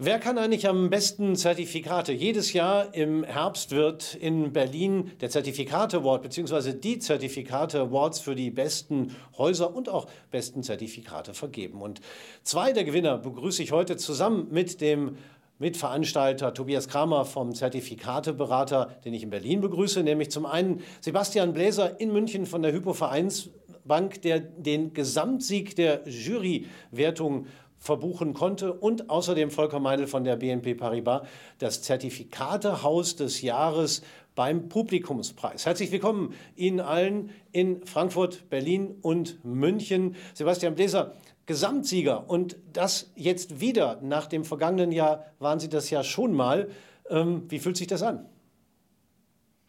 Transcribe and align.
Wer 0.00 0.20
kann 0.20 0.38
eigentlich 0.38 0.68
am 0.68 0.90
besten 0.90 1.34
Zertifikate? 1.34 2.12
Jedes 2.12 2.52
Jahr 2.52 2.94
im 2.94 3.24
Herbst 3.24 3.72
wird 3.72 4.14
in 4.14 4.52
Berlin 4.52 5.10
der 5.20 5.28
Zertifikate 5.28 5.96
Award 5.96 6.22
bzw. 6.22 6.72
die 6.72 7.00
Zertifikate 7.00 7.80
Awards 7.80 8.20
für 8.20 8.36
die 8.36 8.52
besten 8.52 9.16
Häuser 9.36 9.74
und 9.74 9.88
auch 9.88 10.06
besten 10.30 10.62
Zertifikate 10.62 11.34
vergeben. 11.34 11.82
Und 11.82 12.00
zwei 12.44 12.72
der 12.72 12.84
Gewinner 12.84 13.18
begrüße 13.18 13.60
ich 13.60 13.72
heute 13.72 13.96
zusammen 13.96 14.46
mit 14.52 14.80
dem 14.80 15.16
Mitveranstalter 15.58 16.54
Tobias 16.54 16.86
Kramer 16.86 17.24
vom 17.24 17.52
Zertifikateberater, 17.52 19.00
den 19.04 19.14
ich 19.14 19.24
in 19.24 19.30
Berlin 19.30 19.60
begrüße, 19.60 20.04
nämlich 20.04 20.30
zum 20.30 20.46
einen 20.46 20.80
Sebastian 21.00 21.52
Bläser 21.52 22.00
in 22.00 22.12
München 22.12 22.46
von 22.46 22.62
der 22.62 22.72
Hypo 22.72 22.92
Vereinsbank, 22.92 24.22
der 24.22 24.38
den 24.38 24.94
Gesamtsieg 24.94 25.74
der 25.74 26.08
Jurywertung 26.08 27.46
verbuchen 27.78 28.34
konnte 28.34 28.72
und 28.72 29.08
außerdem 29.10 29.50
Volker 29.50 29.80
Meinl 29.80 30.06
von 30.06 30.24
der 30.24 30.36
BNP 30.36 30.74
Paribas 30.74 31.22
das 31.58 31.82
Zertifikatehaus 31.82 33.16
des 33.16 33.42
Jahres 33.42 34.02
beim 34.34 34.68
Publikumspreis. 34.68 35.66
Herzlich 35.66 35.90
willkommen 35.90 36.34
Ihnen 36.54 36.80
allen 36.80 37.30
in 37.52 37.84
Frankfurt, 37.86 38.48
Berlin 38.50 38.96
und 39.02 39.44
München. 39.44 40.14
Sebastian 40.34 40.74
Bläser, 40.74 41.14
Gesamtsieger 41.46 42.28
und 42.28 42.56
das 42.72 43.10
jetzt 43.16 43.60
wieder. 43.60 44.00
Nach 44.02 44.26
dem 44.26 44.44
vergangenen 44.44 44.92
Jahr 44.92 45.24
waren 45.38 45.58
Sie 45.58 45.68
das 45.68 45.90
ja 45.90 46.04
schon 46.04 46.34
mal. 46.34 46.68
Ähm, 47.10 47.44
wie 47.48 47.58
fühlt 47.58 47.76
sich 47.76 47.86
das 47.86 48.02
an? 48.02 48.26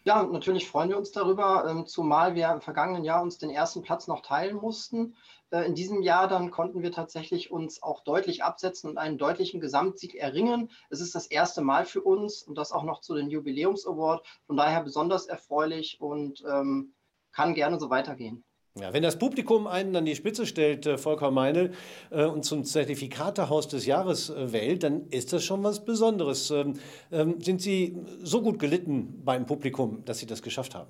Ja, 0.10 0.24
natürlich 0.24 0.68
freuen 0.68 0.90
wir 0.90 0.98
uns 0.98 1.12
darüber, 1.12 1.70
ähm, 1.70 1.86
zumal 1.86 2.34
wir 2.34 2.50
im 2.50 2.62
vergangenen 2.62 3.04
Jahr 3.04 3.22
uns 3.22 3.38
den 3.38 3.52
ersten 3.52 3.84
Platz 3.84 4.08
noch 4.08 4.24
teilen 4.24 4.56
mussten. 4.56 5.16
Äh, 5.52 5.68
in 5.68 5.76
diesem 5.76 6.02
Jahr 6.02 6.28
dann 6.28 6.50
konnten 6.50 6.82
wir 6.82 6.92
tatsächlich 6.92 7.52
uns 7.52 7.84
auch 7.84 8.04
deutlich 8.04 8.44
absetzen 8.44 8.90
und 8.90 8.98
einen 8.98 9.20
deutlichen 9.20 9.62
Gesamtsieg 9.62 10.16
erringen. 10.16 10.72
Es 10.90 11.00
ist 11.00 11.14
das 11.14 11.28
erste 11.28 11.62
Mal 11.62 11.86
für 11.86 12.02
uns 12.02 12.42
und 12.42 12.58
das 12.58 12.72
auch 12.72 12.86
noch 12.86 13.02
zu 13.02 13.14
den 13.14 13.30
Jubiläums 13.30 13.86
Award. 13.86 14.26
Von 14.48 14.58
daher 14.58 14.82
besonders 14.82 15.28
erfreulich 15.28 16.02
und 16.02 16.44
ähm, 16.44 16.96
kann 17.32 17.54
gerne 17.54 17.80
so 17.80 17.92
weitergehen. 17.92 18.44
Ja, 18.76 18.94
wenn 18.94 19.04
das 19.04 19.18
Publikum 19.18 19.68
einen 19.68 19.96
an 19.96 20.06
die 20.06 20.16
Spitze 20.16 20.46
stellt, 20.46 20.86
äh, 20.86 20.98
Volker 20.98 21.32
Meinl, 21.32 21.72
äh, 22.12 22.26
und 22.26 22.46
zum 22.46 22.64
Zertifikatehaus 22.64 23.68
des 23.68 23.86
Jahres 23.86 24.30
äh, 24.30 24.54
wählt, 24.54 24.84
dann 24.84 25.08
ist 25.10 25.34
das 25.34 25.44
schon 25.44 25.64
was 25.64 25.84
Besonderes. 25.84 26.52
Ähm, 26.52 26.74
ähm, 27.12 27.42
sind 27.42 27.62
Sie 27.62 27.98
so 28.22 28.42
gut 28.42 28.60
gelitten 28.60 29.22
beim 29.26 29.46
Publikum, 29.46 30.04
dass 30.06 30.20
Sie 30.20 30.28
das 30.28 30.42
geschafft 30.42 30.76
haben? 30.76 30.90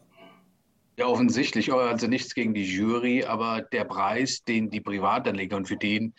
Ja, 0.99 1.07
offensichtlich. 1.07 1.71
Also 1.71 2.07
nichts 2.07 2.35
gegen 2.35 2.53
die 2.53 2.65
Jury, 2.65 3.23
aber 3.23 3.61
der 3.61 3.85
Preis, 3.85 4.43
den 4.43 4.69
die 4.69 4.81
Privatanleger 4.81 5.55
und 5.55 5.65
für 5.65 5.77
den 5.77 6.13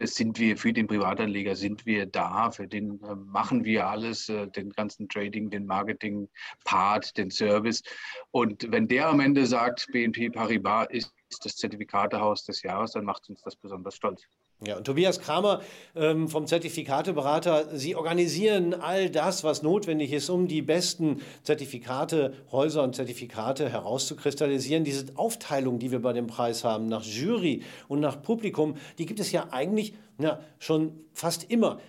sind 0.00 0.40
wir, 0.40 0.56
für 0.56 0.72
den 0.72 0.88
Privatanleger 0.88 1.54
sind 1.54 1.86
wir 1.86 2.06
da, 2.06 2.50
für 2.50 2.66
den 2.66 3.00
äh, 3.04 3.14
machen 3.14 3.64
wir 3.64 3.86
alles, 3.86 4.28
äh, 4.28 4.48
den 4.48 4.70
ganzen 4.70 5.08
Trading, 5.08 5.48
den 5.48 5.66
Marketing-Part, 5.66 7.16
den 7.16 7.30
Service. 7.30 7.84
Und 8.32 8.72
wenn 8.72 8.88
der 8.88 9.06
am 9.06 9.20
Ende 9.20 9.46
sagt, 9.46 9.86
BNP 9.92 10.30
Paribas 10.30 10.88
ist 10.90 11.14
das 11.44 11.54
Zertifikatehaus 11.54 12.42
des 12.44 12.62
Jahres, 12.62 12.90
dann 12.92 13.04
macht 13.04 13.28
uns 13.28 13.42
das 13.42 13.54
besonders 13.54 13.94
stolz. 13.94 14.24
Ja, 14.60 14.76
und 14.76 14.84
Tobias 14.84 15.20
Kramer 15.20 15.60
ähm, 15.94 16.28
vom 16.28 16.46
Zertifikateberater, 16.46 17.76
Sie 17.76 17.96
organisieren 17.96 18.72
all 18.72 19.10
das, 19.10 19.44
was 19.44 19.62
notwendig 19.62 20.12
ist, 20.12 20.30
um 20.30 20.46
die 20.48 20.62
besten 20.62 21.20
Zertifikate, 21.42 22.34
Häuser 22.50 22.82
und 22.82 22.94
Zertifikate 22.94 23.68
herauszukristallisieren. 23.68 24.84
Diese 24.84 25.06
Aufteilung, 25.16 25.78
die 25.78 25.90
wir 25.90 26.00
bei 26.00 26.12
dem 26.12 26.28
Preis 26.28 26.64
haben, 26.64 26.86
nach 26.86 27.04
Jury 27.04 27.62
und 27.88 28.00
nach 28.00 28.22
Publikum, 28.22 28.76
die 28.98 29.06
gibt 29.06 29.20
es 29.20 29.32
ja 29.32 29.48
eigentlich 29.50 29.94
na, 30.18 30.40
schon 30.58 30.92
fast 31.12 31.50
immer. 31.50 31.80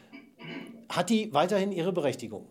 Hat 0.90 1.10
die 1.10 1.34
weiterhin 1.34 1.72
ihre 1.72 1.94
Berechtigung? 1.94 2.48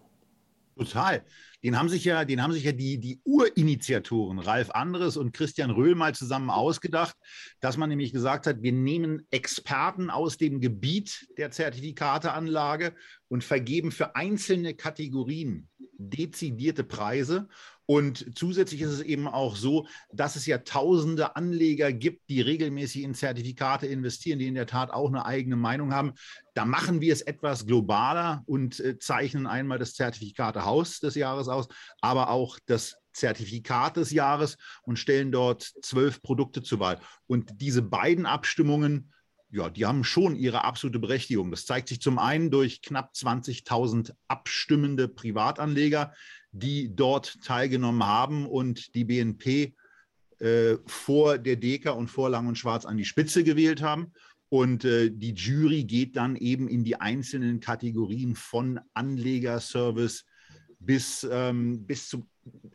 Total. 0.76 1.24
Den 1.62 1.78
haben 1.78 1.88
sich 1.88 2.04
ja, 2.04 2.24
den 2.24 2.42
haben 2.42 2.52
sich 2.52 2.64
ja 2.64 2.72
die, 2.72 2.98
die 2.98 3.20
Urinitiatoren, 3.24 4.38
Ralf 4.38 4.70
Andres 4.70 5.16
und 5.16 5.32
Christian 5.32 5.70
Röhl, 5.70 5.94
mal 5.94 6.14
zusammen 6.14 6.50
ausgedacht, 6.50 7.16
dass 7.60 7.76
man 7.76 7.88
nämlich 7.88 8.12
gesagt 8.12 8.46
hat, 8.46 8.62
wir 8.62 8.72
nehmen 8.72 9.26
Experten 9.30 10.10
aus 10.10 10.36
dem 10.36 10.60
Gebiet 10.60 11.28
der 11.38 11.50
Zertifikateanlage 11.50 12.94
und 13.28 13.44
vergeben 13.44 13.92
für 13.92 14.16
einzelne 14.16 14.74
Kategorien 14.74 15.68
dezidierte 15.96 16.84
Preise 16.84 17.48
und 17.86 18.36
zusätzlich 18.36 18.80
ist 18.80 18.90
es 18.90 19.00
eben 19.00 19.28
auch 19.28 19.56
so, 19.56 19.86
dass 20.12 20.36
es 20.36 20.46
ja 20.46 20.58
tausende 20.58 21.36
Anleger 21.36 21.92
gibt, 21.92 22.28
die 22.28 22.40
regelmäßig 22.40 23.02
in 23.02 23.14
Zertifikate 23.14 23.86
investieren, 23.86 24.38
die 24.38 24.46
in 24.46 24.54
der 24.54 24.66
Tat 24.66 24.90
auch 24.90 25.08
eine 25.08 25.26
eigene 25.26 25.56
Meinung 25.56 25.92
haben. 25.92 26.14
Da 26.54 26.64
machen 26.64 27.00
wir 27.00 27.12
es 27.12 27.22
etwas 27.22 27.66
globaler 27.66 28.42
und 28.46 28.80
äh, 28.80 28.98
zeichnen 28.98 29.46
einmal 29.46 29.78
das 29.78 29.94
Zertifikatehaus 29.94 31.00
des 31.00 31.14
Jahres 31.14 31.48
aus, 31.48 31.68
aber 32.00 32.30
auch 32.30 32.58
das 32.66 32.96
Zertifikat 33.12 33.96
des 33.96 34.10
Jahres 34.10 34.56
und 34.82 34.98
stellen 34.98 35.30
dort 35.30 35.62
zwölf 35.82 36.22
Produkte 36.22 36.62
zur 36.62 36.80
Wahl. 36.80 37.00
Und 37.26 37.60
diese 37.60 37.82
beiden 37.82 38.26
Abstimmungen 38.26 39.13
ja, 39.54 39.70
die 39.70 39.86
haben 39.86 40.02
schon 40.02 40.34
ihre 40.34 40.64
absolute 40.64 40.98
Berechtigung. 40.98 41.52
Das 41.52 41.64
zeigt 41.64 41.88
sich 41.88 42.00
zum 42.00 42.18
einen 42.18 42.50
durch 42.50 42.82
knapp 42.82 43.12
20.000 43.14 44.12
abstimmende 44.26 45.06
Privatanleger, 45.06 46.12
die 46.50 46.94
dort 46.94 47.40
teilgenommen 47.40 48.04
haben 48.04 48.46
und 48.46 48.96
die 48.96 49.04
BNP 49.04 49.74
äh, 50.40 50.76
vor 50.86 51.38
der 51.38 51.54
Deka 51.54 51.92
und 51.92 52.08
vor 52.08 52.30
Lang 52.30 52.48
und 52.48 52.58
Schwarz 52.58 52.84
an 52.84 52.96
die 52.96 53.04
Spitze 53.04 53.44
gewählt 53.44 53.80
haben. 53.80 54.12
Und 54.48 54.84
äh, 54.84 55.10
die 55.12 55.34
Jury 55.34 55.84
geht 55.84 56.16
dann 56.16 56.34
eben 56.34 56.66
in 56.66 56.82
die 56.82 56.96
einzelnen 56.96 57.60
Kategorien 57.60 58.34
von 58.34 58.80
Anlegerservice 58.92 60.24
bis, 60.80 61.26
ähm, 61.30 61.86
bis 61.86 62.08
zu 62.08 62.26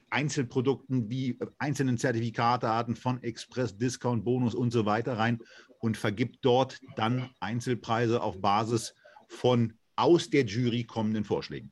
Einzelprodukten 0.10 1.10
wie 1.10 1.38
einzelnen 1.58 1.98
Zertifikatearten 1.98 2.96
von 2.96 3.22
Express, 3.22 3.78
Discount, 3.78 4.24
Bonus 4.24 4.56
und 4.56 4.72
so 4.72 4.86
weiter 4.86 5.18
rein 5.18 5.40
und 5.80 5.98
vergibt 5.98 6.40
dort 6.42 6.80
dann 6.96 7.30
Einzelpreise 7.40 8.22
auf 8.22 8.40
Basis 8.40 8.94
von 9.28 9.74
aus 9.96 10.30
der 10.30 10.46
Jury 10.46 10.84
kommenden 10.84 11.24
Vorschlägen. 11.24 11.72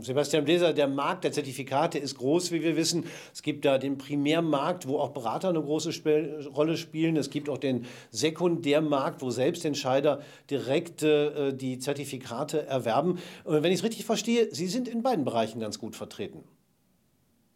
Sebastian 0.00 0.44
Bläser, 0.44 0.72
der 0.72 0.88
Markt 0.88 1.22
der 1.24 1.32
Zertifikate 1.32 1.98
ist 1.98 2.16
groß, 2.18 2.50
wie 2.50 2.62
wir 2.62 2.76
wissen. 2.76 3.04
Es 3.32 3.42
gibt 3.42 3.64
da 3.64 3.78
den 3.78 3.98
Primärmarkt, 3.98 4.88
wo 4.88 4.98
auch 4.98 5.10
Berater 5.10 5.48
eine 5.48 5.62
große 5.62 5.90
Sp 5.94 6.42
Rolle 6.54 6.76
spielen. 6.76 7.16
Es 7.16 7.30
gibt 7.30 7.48
auch 7.48 7.58
den 7.58 7.86
Sekundärmarkt, 8.10 9.22
wo 9.22 9.30
Selbstentscheider 9.30 10.22
direkt 10.50 11.02
äh, 11.04 11.52
die 11.52 11.78
Zertifikate 11.78 12.66
erwerben. 12.66 13.18
Und 13.44 13.62
wenn 13.62 13.70
ich 13.70 13.78
es 13.78 13.84
richtig 13.84 14.04
verstehe, 14.04 14.52
Sie 14.52 14.66
sind 14.66 14.88
in 14.88 15.02
beiden 15.02 15.24
Bereichen 15.24 15.60
ganz 15.60 15.78
gut 15.78 15.94
vertreten. 15.94 16.44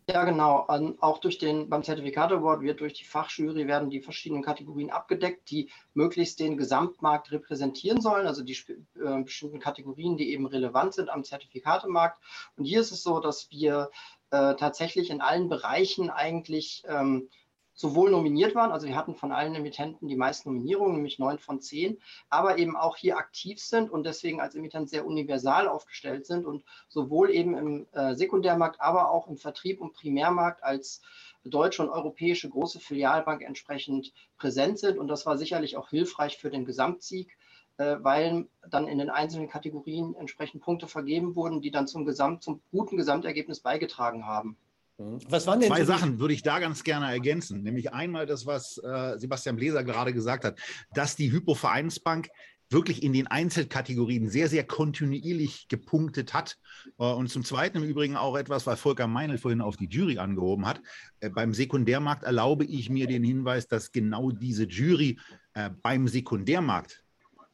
Ja, 0.07 0.25
genau. 0.25 0.67
auch 1.01 1.19
durch 1.19 1.39
den, 1.39 1.71
beim 1.71 1.83
Zertifikat 1.83 2.31
Award 2.31 2.61
wird 2.61 2.81
durch 2.81 2.93
die 2.93 3.05
Fachjury 3.05 3.67
werden 3.67 3.89
die 3.89 4.03
verschiedenen 4.03 4.43
Kategorien 4.43 4.91
abgedeckt, 4.91 5.51
die 5.51 5.71
möglichst 5.95 6.41
den 6.41 6.59
Gesamtmarkt 6.59 7.33
repräsentieren 7.33 8.03
sollen, 8.03 8.27
also 8.27 8.45
die 8.45 8.59
äh, 9.03 9.23
bestimmten 9.23 9.61
Kategorien, 9.61 10.19
die 10.19 10.31
eben 10.33 10.47
relevant 10.47 10.93
sind 10.93 11.09
am 11.09 11.25
Zertifikatemarkt. 11.25 12.23
Und 12.57 12.67
hier 12.67 12.81
ist 12.81 12.93
es 12.93 13.03
so, 13.03 13.19
dass 13.19 13.51
wir 13.51 13.91
äh, 14.31 14.55
tatsächlich 14.57 15.09
in 15.09 15.23
allen 15.23 15.49
Bereichen 15.49 16.11
eigentlich 16.11 16.83
ähm, 16.87 17.31
sowohl 17.75 18.11
nominiert 18.11 18.55
waren, 18.55 18.73
also 18.73 18.87
wir 18.87 18.97
hatten 18.97 19.15
von 19.15 19.33
allen 19.33 19.55
Emittenten 19.55 20.09
die 20.09 20.17
meisten 20.17 20.49
Nominierungen, 20.49 20.95
nämlich 20.97 21.19
neun 21.19 21.39
von 21.39 21.61
zehn, 21.61 22.01
aber 22.31 22.59
eben 22.59 22.77
auch 22.77 22.97
hier 22.97 23.19
aktiv 23.19 23.61
sind 23.61 23.91
und 23.91 24.05
deswegen 24.05 24.41
als 24.41 24.55
Emittent 24.55 24.89
sehr 24.89 25.07
universal 25.07 25.69
aufgestellt 25.69 26.25
sind 26.27 26.47
und 26.47 26.65
sowohl 26.89 27.31
eben 27.31 27.57
im 27.57 27.87
äh, 27.93 28.15
Sekundärmarkt, 28.15 28.81
aber 28.81 29.11
auch 29.11 29.27
im 29.27 29.37
Vertrieb 29.37 29.81
und 29.81 29.93
Primärmarkt 29.93 30.63
als 30.63 31.03
deutsche 31.45 31.83
und 31.83 31.91
europäische 31.91 32.49
große 32.49 32.81
Filialbank 32.81 33.43
entsprechend 33.43 34.13
präsent 34.39 34.79
sind. 34.79 34.99
Und 34.99 35.09
das 35.09 35.27
war 35.27 35.37
sicherlich 35.37 35.77
auch 35.77 35.91
hilfreich 35.91 36.39
für 36.39 36.51
den 36.51 36.65
Gesamtsieg, 36.65 37.37
äh, 37.77 37.97
weil 38.01 38.47
dann 38.71 38.89
in 38.89 38.99
den 38.99 39.11
einzelnen 39.11 39.49
Kategorien 39.49 40.15
entsprechend 40.15 40.63
Punkte 40.63 40.87
vergeben 40.87 41.35
wurden, 41.35 41.61
die 41.61 41.71
dann 41.71 41.89
zum 41.89 42.05
Gesamt, 42.05 42.43
zum 42.43 42.63
guten 42.71 42.97
Gesamtergebnis 42.97 43.61
beigetragen 43.61 44.27
haben. 44.27 44.57
Mhm. 44.99 45.19
Was 45.29 45.47
waren 45.47 45.61
denn 45.61 45.69
Zwei 45.69 45.85
Sachen 45.85 46.19
würde 46.21 46.35
ich 46.35 46.43
da 46.43 46.59
ganz 46.59 46.85
gerne 46.85 47.11
ergänzen. 47.11 47.63
Nämlich 47.63 47.93
einmal 47.93 48.27
das, 48.27 48.47
was 48.47 48.79
äh, 48.79 49.19
Sebastian 49.19 49.57
Bläser 49.57 49.85
gerade 49.85 50.13
gesagt 50.13 50.45
hat, 50.45 50.59
dass 50.93 51.17
die 51.17 51.33
Hypo-Vereinsbank 51.33 52.29
wirklich 52.71 53.03
in 53.03 53.13
den 53.13 53.27
Einzelkategorien 53.27 54.29
sehr, 54.29 54.49
sehr 54.49 54.65
kontinuierlich 54.65 55.69
gepunktet 55.69 56.35
hat. 56.35 56.59
Äh, 56.99 57.05
und 57.05 57.29
zum 57.29 57.45
Zweiten 57.45 57.79
im 57.79 57.85
Übrigen 57.85 58.17
auch 58.17 58.37
etwas, 58.37 58.67
weil 58.67 58.77
Volker 58.77 59.07
Meinl 59.07 59.39
vorhin 59.39 59.61
auf 59.61 59.77
die 59.77 59.89
Jury 59.89 60.19
angehoben 60.19 60.67
hat. 60.67 60.81
Äh, 61.21 61.31
beim 61.31 61.55
Sekundärmarkt 61.55 62.25
erlaube 62.25 62.65
ich 62.65 62.91
mir 62.91 63.07
den 63.07 63.25
Hinweis, 63.25 63.69
dass 63.69 63.93
genau 63.93 64.31
diese 64.31 64.65
Jury 64.65 65.19
äh, 65.55 65.71
beim 65.83 66.09
Sekundärmarkt 66.09 67.03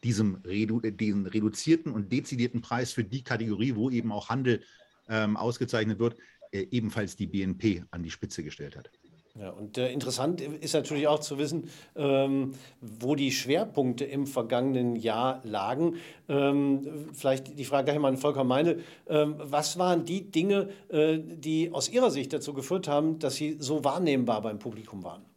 diesem 0.02 0.37
redu 0.46 0.81
diesen 0.81 1.26
reduzierten 1.26 1.92
und 1.92 2.10
dezidierten 2.10 2.62
Preis 2.62 2.92
für 2.92 3.04
die 3.04 3.22
Kategorie, 3.22 3.76
wo 3.76 3.90
eben 3.90 4.12
auch 4.12 4.31
Handel 4.31 4.62
ähm, 5.10 5.37
ausgezeichnet 5.37 5.98
wird, 5.98 6.16
ebenfalls 6.52 7.17
die 7.17 7.26
BNP 7.26 7.85
an 7.91 8.02
die 8.02 8.11
Spitze 8.11 8.43
gestellt 8.43 8.76
hat. 8.76 8.91
Ja, 9.38 9.50
und 9.50 9.79
äh, 9.79 9.93
interessant 9.93 10.41
ist 10.41 10.75
natürlich 10.75 11.06
auch 11.06 11.20
zu 11.20 11.38
wissen, 11.38 11.70
ähm, 11.94 12.52
wo 12.81 13.14
die 13.14 13.31
Schwerpunkte 13.31 14.05
im 14.05 14.26
vergangenen 14.26 14.97
Jahr 14.97 15.41
lagen. 15.44 15.97
Ähm, 16.29 17.08
vielleicht 17.12 17.56
die 17.56 17.64
Frage 17.64 17.87
gleich 17.87 17.99
mal 18.00 18.08
an 18.08 18.17
Volker 18.17 18.43
Meine. 18.43 18.81
Ähm, 19.08 19.37
was 19.38 19.79
waren 19.79 20.05
die 20.05 20.31
Dinge, 20.31 20.69
äh, 20.88 21.19
die 21.19 21.70
aus 21.73 21.88
Ihrer 21.88 22.11
Sicht 22.11 22.32
dazu 22.32 22.55
geführt 22.55 22.88
haben, 22.88 23.20
dass 23.20 23.37
sie 23.37 23.56
so 23.61 23.85
wahrnehmbar 23.85 24.43
beim 24.43 24.58
Publikum 24.58 25.05
waren? 25.05 25.30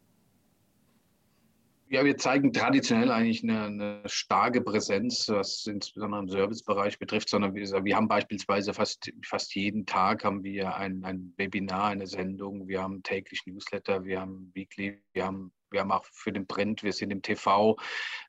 Ja, 1.94 2.04
wir 2.04 2.16
zeigen 2.16 2.52
traditionell 2.52 3.12
eigentlich 3.12 3.44
eine, 3.44 3.66
eine, 3.66 4.02
starke 4.06 4.60
Präsenz, 4.62 5.28
was 5.28 5.64
insbesondere 5.66 6.22
im 6.22 6.28
Servicebereich 6.28 6.98
betrifft, 6.98 7.28
sondern 7.28 7.54
wir, 7.54 7.84
wir, 7.84 7.94
haben 7.94 8.08
beispielsweise 8.08 8.74
fast, 8.74 9.12
fast 9.24 9.54
jeden 9.54 9.86
Tag 9.86 10.24
haben 10.24 10.42
wir 10.42 10.74
ein, 10.74 11.04
ein 11.04 11.32
Webinar, 11.36 11.90
eine 11.90 12.08
Sendung, 12.08 12.66
wir 12.66 12.82
haben 12.82 13.04
täglich 13.04 13.42
Newsletter, 13.46 14.04
wir 14.04 14.20
haben 14.20 14.50
Weekly, 14.54 15.04
wir 15.12 15.24
haben 15.24 15.52
wir 15.74 15.80
haben 15.80 15.92
auch 15.92 16.06
für 16.06 16.32
den 16.32 16.46
Print, 16.46 16.82
wir 16.82 16.94
sind 16.94 17.10
im 17.10 17.20
TV. 17.20 17.76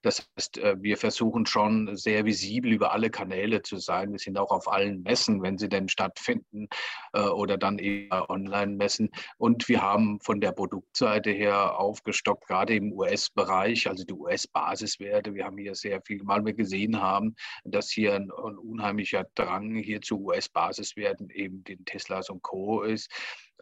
Das 0.01 0.27
heißt, 0.35 0.57
äh, 0.57 0.75
wir 0.79 0.97
versuchen 0.97 1.45
schon 1.45 1.95
sehr 1.95 2.25
visibel 2.25 2.73
über 2.73 2.91
alle 2.91 3.09
Kanäle 3.09 3.61
zu 3.61 3.77
sein. 3.77 4.11
Wir 4.11 4.19
sind 4.19 4.37
auch 4.37 4.51
auf 4.51 4.67
allen 4.67 5.03
Messen, 5.03 5.41
wenn 5.41 5.57
sie 5.57 5.69
denn 5.69 5.87
stattfinden 5.87 6.67
äh, 7.13 7.21
oder 7.21 7.57
dann 7.57 7.79
eher 7.79 8.29
Online-Messen. 8.29 9.11
Und 9.37 9.69
wir 9.69 9.81
haben 9.81 10.19
von 10.19 10.41
der 10.41 10.51
Produktseite 10.51 11.31
her 11.31 11.79
aufgestockt, 11.79 12.47
gerade 12.47 12.75
im 12.75 12.91
US-Bereich, 12.91 13.87
also 13.87 14.03
die 14.03 14.13
US-Basiswerte. 14.13 15.33
Wir 15.33 15.45
haben 15.45 15.57
hier 15.57 15.75
sehr 15.75 16.01
viel, 16.01 16.21
weil 16.25 16.43
wir 16.45 16.53
gesehen 16.53 17.01
haben, 17.01 17.35
dass 17.63 17.89
hier 17.89 18.15
ein, 18.15 18.31
ein 18.31 18.57
unheimlicher 18.57 19.25
Drang 19.35 19.75
hier 19.75 20.01
zu 20.01 20.19
US-Basiswerten 20.19 21.29
eben 21.29 21.63
den 21.63 21.85
Teslas 21.85 22.29
und 22.29 22.41
Co. 22.41 22.81
ist. 22.81 23.11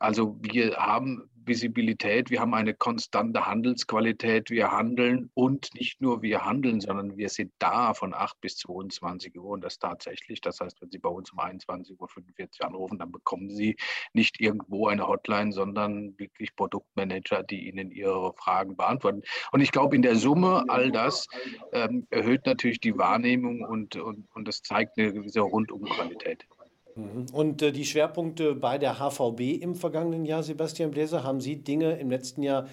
Also 0.04 0.36
wir 0.42 0.76
haben 0.76 1.30
Visibilität, 1.46 2.30
wir 2.30 2.42
haben 2.42 2.54
eine 2.54 2.74
konstante 2.74 3.46
Handelsqualität, 3.46 4.50
wir 4.50 4.70
handeln 4.70 5.30
und 5.34 5.74
nicht 5.76 6.02
nur 6.02 6.22
wir 6.22 6.44
handeln, 6.44 6.82
sondern 6.82 7.16
wir 7.16 7.30
sind 7.30 7.54
da 7.60 7.94
von 7.94 8.14
8 8.14 8.42
bis 8.42 8.58
22 8.58 9.40
Uhr 9.40 9.52
und 9.52 9.64
das 9.64 9.80
tatsächlich. 9.80 10.42
Das 10.42 10.60
heißt, 10.60 10.82
wenn 10.82 10.92
Sie 10.92 10.98
bei 10.98 11.08
uns 11.08 11.32
um 11.32 11.40
21.45 11.40 12.60
Uhr 12.60 12.68
anrufen, 12.68 13.00
dann 13.00 13.14
bekommen 13.14 13.50
Sie 13.50 13.78
nicht 14.12 14.42
irgendwo 14.42 14.88
eine 14.88 15.08
Hotline, 15.08 15.54
sondern 15.54 16.20
wirklich 16.20 16.54
Produktmanager, 16.58 17.44
die 17.44 17.70
Ihnen 17.70 17.90
Ihre 17.90 18.34
Fragen 18.34 18.76
beantworten. 18.76 19.22
Und 19.54 19.62
ich 19.62 19.72
glaube, 19.72 19.96
in 19.96 20.02
der 20.02 20.18
Summe 20.18 20.66
all 20.68 20.92
das 20.92 21.28
ähm, 21.72 22.08
erhöht 22.10 22.46
natürlich 22.46 22.82
die 22.82 22.98
Wahrnehmung 22.98 23.62
und, 23.62 23.96
und, 23.96 24.28
und 24.36 24.50
das 24.50 24.64
zeigt 24.64 24.98
eine 24.98 25.14
gewisse 25.14 25.40
Rundumqualität. 25.40 26.46
Mhm. 26.95 27.25
Und 27.34 27.62
äh, 27.62 27.72
die 27.72 27.86
Schwerpunkte 27.86 28.56
bei 28.56 28.78
der 28.78 29.00
HVB 29.00 29.62
im 29.62 29.75
vergangenen 29.75 30.25
Jahr, 30.25 30.44
Sebastian 30.44 30.92
Bläser, 30.92 31.24
haben 31.24 31.42
Sie 31.42 31.57
Dinge 31.57 31.98
im 32.00 32.10
letzten 32.10 32.44
Jahr 32.44 32.68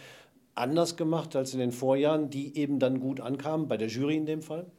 anders 0.55 0.97
gemacht 0.97 1.37
als 1.37 1.55
in 1.55 1.61
den 1.61 1.73
Vorjahren, 1.73 2.31
die 2.31 2.57
eben 2.57 2.79
dann 2.79 3.01
gut 3.01 3.21
ankamen, 3.21 3.69
bei 3.69 3.77
der 3.77 3.89
Jury 3.89 4.17
in 4.17 4.27
dem 4.27 4.43
Fall? 4.43 4.71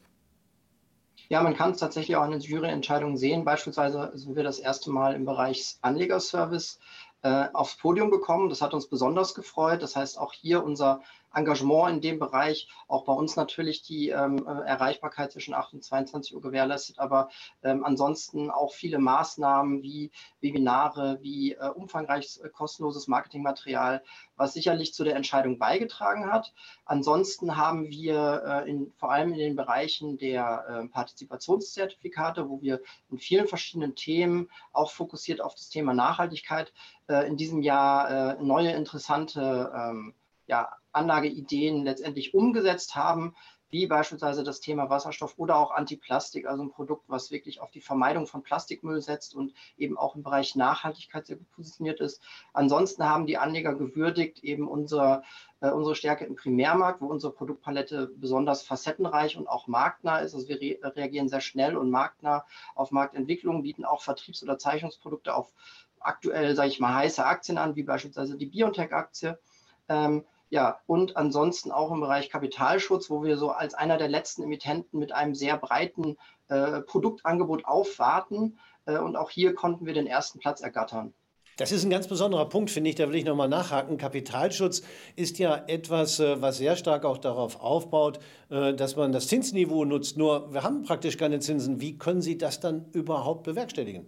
Ja, 1.30 1.42
man 1.42 1.56
kann 1.56 1.72
es 1.72 1.78
tatsächlich 1.78 2.18
auch 2.18 2.26
in 2.26 2.32
den 2.32 2.42
Juryentscheidungen 2.42 3.18
sehen. 3.18 3.46
Beispielsweise 3.46 4.12
sind 4.16 4.36
wir 4.36 4.44
das 4.44 4.60
erste 4.60 4.92
Mal 4.92 5.16
im 5.16 5.26
Bereich 5.26 5.78
Anlegerservice 5.82 6.80
äh, 7.22 7.46
aufs 7.54 7.78
Podium 7.78 8.12
gekommen. 8.12 8.50
Das 8.50 8.62
hat 8.62 8.74
uns 8.74 8.88
besonders 8.88 9.34
gefreut. 9.34 9.82
Das 9.82 9.96
heißt, 9.96 10.20
auch 10.20 10.34
hier 10.34 10.64
unser 10.64 11.02
Engagement 11.34 11.90
in 11.90 12.02
dem 12.02 12.20
Bereich, 12.20 12.68
auch 12.88 13.06
bei 13.06 13.14
uns 13.14 13.36
natürlich 13.36 13.84
die 13.84 14.10
ähm, 14.10 14.46
äh, 14.46 14.68
Erreichbarkeit 14.68 15.32
zwischen 15.32 15.54
8 15.54 15.74
und 15.74 15.84
22 15.84 16.36
Uhr 16.36 16.42
gewährleistet, 16.42 17.00
aber 17.00 17.30
ähm, 17.64 17.86
ansonsten 17.86 18.52
auch 18.52 18.74
viele 18.74 19.00
Maßnahmen 19.00 19.82
wie 19.82 20.12
Webinare, 20.42 21.20
wie 21.22 21.54
äh, 21.54 21.70
umfangreiches 21.70 22.38
äh, 22.38 22.50
kostenloses 22.50 23.08
Marketingmaterial, 23.08 24.04
was 24.36 24.54
sicherlich 24.54 24.94
zu 24.94 25.04
der 25.04 25.16
Entscheidung 25.16 25.58
beigetragen 25.58 26.32
hat. 26.32 26.54
Ansonsten 26.86 27.56
haben 27.56 27.90
wir 27.90 28.64
äh, 28.66 28.70
in, 28.70 28.92
vor 28.98 29.12
allem 29.12 29.32
in 29.34 29.40
den 29.40 29.56
Bereichen 29.56 30.18
der 30.18 30.66
äh, 30.68 30.88
Partizipationszertifikate, 30.90 32.50
wo 32.50 32.62
wir 32.62 32.82
in 33.10 33.18
vielen 33.18 33.48
verschiedenen 33.48 33.96
Themen 33.96 34.50
auch 34.74 34.92
fokussiert 34.92 35.42
auf 35.42 35.56
das 35.56 35.70
Thema 35.70 35.94
Nachhaltigkeit 35.94 36.74
äh, 37.08 37.28
in 37.28 37.38
diesem 37.38 37.62
Jahr 37.62 38.42
neue 38.42 38.72
interessante 38.72 39.72
ähm, 39.76 40.14
ja, 40.48 40.70
Anlageideen 40.92 41.84
letztendlich 41.84 42.34
umgesetzt 42.34 42.96
haben, 42.96 43.36
wie 43.72 43.88
beispielsweise 43.88 44.44
das 44.44 44.60
Thema 44.60 44.90
Wasserstoff 44.90 45.36
oder 45.38 45.58
auch 45.58 45.72
Antiplastik, 45.72 46.46
also 46.46 46.64
ein 46.64 46.72
Produkt, 46.72 47.06
was 47.08 47.32
wirklich 47.32 47.62
auf 47.62 47.72
die 47.72 47.80
Vermeidung 47.80 48.28
von 48.28 48.44
Plastikmüll 48.44 49.02
setzt 49.02 49.34
und 49.34 49.54
eben 49.78 49.98
auch 49.98 50.16
im 50.16 50.24
Bereich 50.24 50.56
Nachhaltigkeit 50.56 51.26
sehr 51.26 51.38
gut 51.38 51.50
positioniert 51.52 52.02
ist. 52.02 52.22
Ansonsten 52.54 53.06
haben 53.06 53.26
die 53.26 53.38
Anleger 53.38 53.74
gewürdigt 53.74 54.44
eben 54.44 54.68
unser, 54.68 55.24
äh, 55.62 55.72
unsere 55.72 55.96
Stärke 55.96 56.26
im 56.26 56.36
Primärmarkt, 56.36 57.02
wo 57.02 57.08
unsere 57.08 57.32
Produktpalette 57.34 58.12
besonders 58.18 58.62
facettenreich 58.62 59.38
und 59.38 59.48
auch 59.48 59.68
marktnah 59.68 60.20
ist. 60.20 60.36
Also 60.36 60.50
wir 60.50 60.60
re 60.60 60.80
reagieren 60.84 61.30
sehr 61.30 61.42
schnell 61.42 61.78
und 61.78 61.90
marktnah 61.90 62.46
auf 62.76 62.92
Marktentwicklung, 62.92 63.64
bieten 63.64 63.86
auch 63.86 64.02
Vertriebs- 64.02 64.44
oder 64.44 64.58
Zeichnungsprodukte 64.58 65.34
auf 65.34 65.54
aktuell, 66.02 66.56
sage 66.56 66.70
ich 66.70 66.80
mal, 66.80 66.96
heiße 66.96 67.24
Aktien 67.26 67.58
an, 67.58 67.76
wie 67.76 67.84
beispielsweise 67.84 68.36
die 68.36 68.48
Biontech-Aktie. 68.48 69.40
Ähm, 69.88 70.26
ja, 70.52 70.82
und 70.86 71.16
ansonsten 71.16 71.72
auch 71.72 71.92
im 71.92 72.02
Bereich 72.02 72.30
Kapitalschutz, 72.30 73.10
wo 73.10 73.24
wir 73.24 73.38
so 73.38 73.52
als 73.52 73.74
einer 73.74 73.98
der 73.98 74.10
letzten 74.10 74.44
Emittenten 74.44 75.00
mit 75.00 75.14
einem 75.14 75.34
sehr 75.34 75.58
breiten 75.58 76.18
äh, 76.50 76.82
Produktangebot 76.82 77.64
aufwarten. 77.64 78.60
Äh, 78.86 78.98
und 78.98 79.16
auch 79.16 79.30
hier 79.30 79.56
konnten 79.56 79.86
wir 79.86 79.94
den 79.94 80.08
ersten 80.08 80.40
Platz 80.40 80.60
ergattern. 80.60 81.14
Das 81.56 81.72
ist 81.72 81.86
ein 81.86 81.90
ganz 81.90 82.08
besonderer 82.08 82.50
Punkt, 82.50 82.70
finde 82.70 82.90
ich. 82.90 82.98
Da 82.98 83.08
will 83.08 83.16
ich 83.16 83.24
nochmal 83.24 83.48
nachhaken. 83.48 83.98
Kapitalschutz 83.98 84.82
ist 85.16 85.40
ja 85.40 85.64
etwas, 85.68 86.20
äh, 86.20 86.42
was 86.42 86.58
sehr 86.58 86.76
stark 86.76 87.06
auch 87.06 87.18
darauf 87.18 87.62
aufbaut, 87.62 88.20
äh, 88.50 88.74
dass 88.74 88.98
man 88.98 89.14
das 89.14 89.30
Zinsniveau 89.30 89.86
nutzt. 89.86 90.18
Nur 90.18 90.54
wir 90.54 90.64
haben 90.64 90.84
praktisch 90.84 91.16
keine 91.16 91.40
Zinsen. 91.40 91.80
Wie 91.80 91.98
können 91.98 92.22
Sie 92.22 92.38
das 92.38 92.60
dann 92.60 92.90
überhaupt 92.92 93.44
bewerkstelligen? 93.44 94.06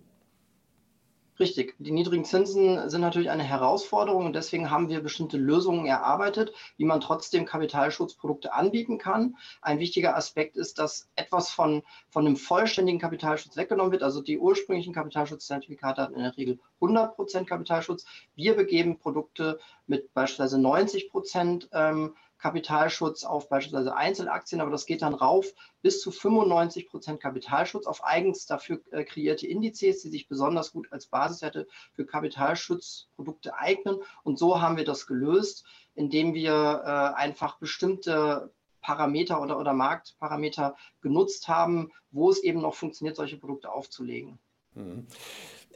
Richtig, 1.43 1.75
die 1.77 1.91
niedrigen 1.91 2.23
Zinsen 2.23 2.89
sind 2.89 3.01
natürlich 3.01 3.29
eine 3.29 3.43
Herausforderung 3.43 4.27
und 4.27 4.33
deswegen 4.33 4.71
haben 4.71 4.87
wir 4.87 5.03
bestimmte 5.03 5.35
Lösungen 5.35 5.85
erarbeitet, 5.85 6.53
wie 6.77 6.85
man 6.85 7.01
trotzdem 7.01 7.43
Kapitalschutzprodukte 7.43 8.53
anbieten 8.53 8.97
kann. 8.97 9.35
Ein 9.61 9.79
wichtiger 9.79 10.15
Aspekt 10.15 10.55
ist, 10.55 10.79
dass 10.79 11.09
etwas 11.17 11.49
von, 11.49 11.83
von 12.09 12.25
einem 12.25 12.37
vollständigen 12.37 12.97
Kapitalschutz 12.97 13.57
weggenommen 13.57 13.91
wird. 13.91 14.03
Also 14.03 14.21
die 14.21 14.39
ursprünglichen 14.39 14.93
Kapitalschutzzertifikate 14.93 16.01
hatten 16.01 16.15
in 16.15 16.23
der 16.23 16.37
Regel 16.37 16.59
100 16.75 17.13
Prozent 17.13 17.49
Kapitalschutz. 17.49 18.05
Wir 18.35 18.55
begeben 18.55 18.97
Produkte 18.97 19.59
mit 19.85 20.13
beispielsweise 20.13 20.61
90 20.61 21.09
Prozent 21.09 21.67
ähm, 21.73 22.15
Kapitalschutz 22.43 23.23
auf 23.23 23.47
beispielsweise 23.47 23.95
Einzelaktien, 23.95 24.59
aber 24.59 24.69
das 24.69 24.85
geht 24.85 25.01
dann 25.01 25.13
rauf 25.13 25.45
bis 25.81 26.01
zu 26.01 26.11
95 26.11 26.89
Prozent 26.89 27.21
Kapitalschutz 27.21 27.85
auf 27.85 28.03
eigens 28.03 28.45
dafür 28.45 28.81
äh, 28.91 29.05
kreierte 29.05 29.47
Indizes, 29.47 30.01
die 30.01 30.09
sich 30.09 30.27
besonders 30.27 30.73
gut 30.73 30.91
als 30.91 31.05
Basiswerte 31.05 31.67
für 31.93 32.05
Kapitalschutzprodukte 32.05 33.55
eignen. 33.55 33.99
Und 34.23 34.37
so 34.37 34.59
haben 34.59 34.75
wir 34.75 34.83
das 34.83 35.07
gelöst, 35.07 35.63
indem 35.95 36.33
wir 36.33 36.51
äh, 36.83 37.17
einfach 37.17 37.59
bestimmte 37.59 38.51
Parameter 38.81 39.41
oder, 39.41 39.57
oder 39.57 39.71
Marktparameter 39.71 40.75
genutzt 40.99 41.47
haben, 41.47 41.93
wo 42.11 42.29
es 42.29 42.43
eben 42.43 42.59
noch 42.59 42.75
funktioniert, 42.75 43.15
solche 43.15 43.37
Produkte 43.37 43.71
aufzulegen. 43.71 44.37
Mhm. 44.75 45.07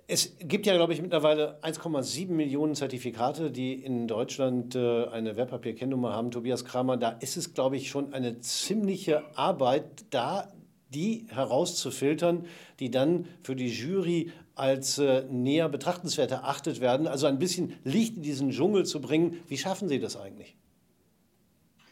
Es 0.10 0.38
gibt 0.40 0.66
ja, 0.66 0.74
glaube 0.74 0.94
ich, 0.94 1.02
mittlerweile 1.02 1.62
1,7 1.64 2.32
Millionen 2.32 2.76
Zertifikate, 2.76 3.52
die 3.52 3.74
in 3.74 4.08
Deutschland 4.08 4.74
äh, 4.74 5.06
eine 5.08 5.36
Wertpapierkennnummer 5.36 6.14
haben. 6.14 6.32
Tobias 6.32 6.64
Kramer, 6.64 6.96
da 6.96 7.10
ist 7.10 7.36
es, 7.36 7.54
glaube 7.54 7.76
ich, 7.76 7.90
schon 7.90 8.14
eine 8.14 8.40
ziemliche 8.40 9.24
Arbeit, 9.38 10.06
da 10.12 10.50
die 10.94 11.26
herauszufiltern, 11.28 12.46
die 12.80 12.90
dann 12.90 13.28
für 13.44 13.58
die 13.58 13.68
Jury 13.68 14.32
als 14.56 14.98
äh, 14.98 15.26
näher 15.30 15.68
betrachtenswert 15.68 16.32
erachtet 16.32 16.80
werden. 16.80 17.06
Also 17.06 17.28
ein 17.28 17.38
bisschen 17.38 17.74
Licht 17.84 18.16
in 18.16 18.24
diesen 18.24 18.52
Dschungel 18.52 18.86
zu 18.86 19.02
bringen. 19.02 19.42
Wie 19.50 19.58
schaffen 19.58 19.90
Sie 19.90 20.00
das 20.00 20.16
eigentlich? 20.16 20.56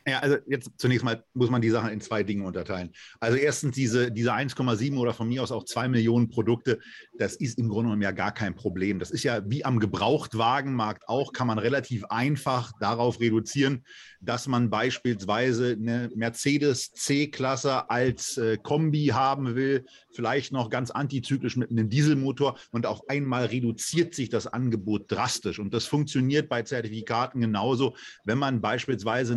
Ja, 0.08 0.20
also 0.20 0.38
jetzt 0.48 0.70
zunächst 0.78 1.04
mal 1.04 1.24
muss 1.34 1.50
man 1.50 1.64
die 1.64 1.72
Sachen 1.72 1.90
in 1.90 2.00
zwei 2.00 2.22
Dinge 2.22 2.44
unterteilen. 2.44 2.92
Also 3.20 3.38
erstens 3.38 3.74
diese, 3.74 4.12
diese 4.12 4.34
1,7 4.34 4.98
oder 4.98 5.14
von 5.14 5.28
mir 5.28 5.42
aus 5.42 5.52
auch 5.52 5.64
2 5.64 5.88
Millionen 5.88 6.30
Produkte, 6.30 6.80
das 7.18 7.36
ist 7.36 7.58
im 7.58 7.70
Grunde 7.70 7.86
genommen 7.86 8.04
ja 8.04 8.12
gar 8.12 8.32
kein 8.32 8.54
Problem. 8.54 9.00
Das 9.00 9.10
ist 9.10 9.24
ja 9.24 9.42
wie 9.50 9.66
am 9.66 9.80
Gebrauchtwagenmarkt 9.80 11.10
auch, 11.10 11.34
kann 11.34 11.48
man 11.48 11.58
relativ 11.58 12.06
einfach 12.06 12.72
darauf 12.80 13.20
reduzieren, 13.20 13.84
dass 14.22 14.48
man 14.48 14.70
beispielsweise 14.70 15.72
eine 15.72 16.12
Mercedes 16.16 16.92
C-Klasse 16.92 17.90
als 17.90 18.38
äh, 18.38 18.58
Kombi 18.62 19.08
haben 19.08 19.56
will, 19.56 19.86
vielleicht 20.14 20.52
noch 20.52 20.70
ganz 20.70 20.92
antizyklisch 20.92 21.58
mit 21.58 21.72
einem 21.72 21.90
Dieselmotor 21.90 22.58
und 22.72 22.86
auf 22.86 23.10
einmal 23.10 23.46
reduziert 23.46 24.14
sich 24.14 24.30
das 24.30 24.46
Angebot 24.46 25.12
drastisch. 25.12 25.58
Und 25.58 25.74
das 25.74 25.86
funktioniert 25.86 26.48
bei 26.48 26.62
Zertifikaten 26.62 27.42
genauso, 27.42 27.96
wenn 28.24 28.38
man 28.38 28.62
beispielsweise 28.62 29.34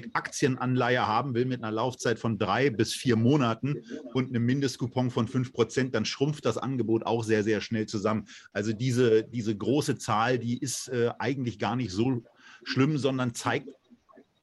eine 0.00 0.10
BioNTech-Aktienanleihe 0.12 1.06
haben 1.06 1.34
will 1.34 1.44
mit 1.44 1.62
einer 1.62 1.72
Laufzeit 1.72 2.18
von 2.18 2.38
drei 2.38 2.70
bis 2.70 2.94
vier 2.94 3.16
Monaten 3.16 3.82
und 4.14 4.28
einem 4.28 4.44
Mindestcoupon 4.44 5.10
von 5.10 5.28
fünf 5.28 5.52
Prozent, 5.52 5.94
dann 5.94 6.04
schrumpft 6.04 6.44
das 6.44 6.58
Angebot 6.58 7.06
auch 7.06 7.24
sehr, 7.24 7.44
sehr 7.44 7.60
schnell 7.60 7.86
zusammen. 7.86 8.26
Also 8.52 8.72
diese, 8.72 9.24
diese 9.24 9.56
große 9.56 9.98
Zahl, 9.98 10.38
die 10.38 10.58
ist 10.58 10.88
äh, 10.88 11.10
eigentlich 11.18 11.58
gar 11.58 11.76
nicht 11.76 11.92
so 11.92 12.22
schlimm, 12.64 12.98
sondern 12.98 13.34
zeigt 13.34 13.68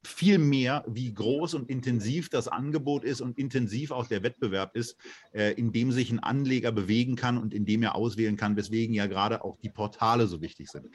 viel 0.07 0.37
mehr, 0.37 0.83
wie 0.87 1.13
groß 1.13 1.53
und 1.53 1.69
intensiv 1.69 2.29
das 2.29 2.47
Angebot 2.47 3.03
ist 3.03 3.21
und 3.21 3.37
intensiv 3.37 3.91
auch 3.91 4.07
der 4.07 4.23
Wettbewerb 4.23 4.75
ist, 4.75 4.97
äh, 5.33 5.53
in 5.53 5.71
dem 5.71 5.91
sich 5.91 6.11
ein 6.11 6.19
Anleger 6.19 6.71
bewegen 6.71 7.15
kann 7.15 7.37
und 7.37 7.53
in 7.53 7.65
dem 7.65 7.83
er 7.83 7.95
auswählen 7.95 8.37
kann, 8.37 8.55
weswegen 8.55 8.95
ja 8.95 9.07
gerade 9.07 9.43
auch 9.43 9.57
die 9.59 9.69
Portale 9.69 10.27
so 10.27 10.41
wichtig 10.41 10.69
sind. 10.69 10.87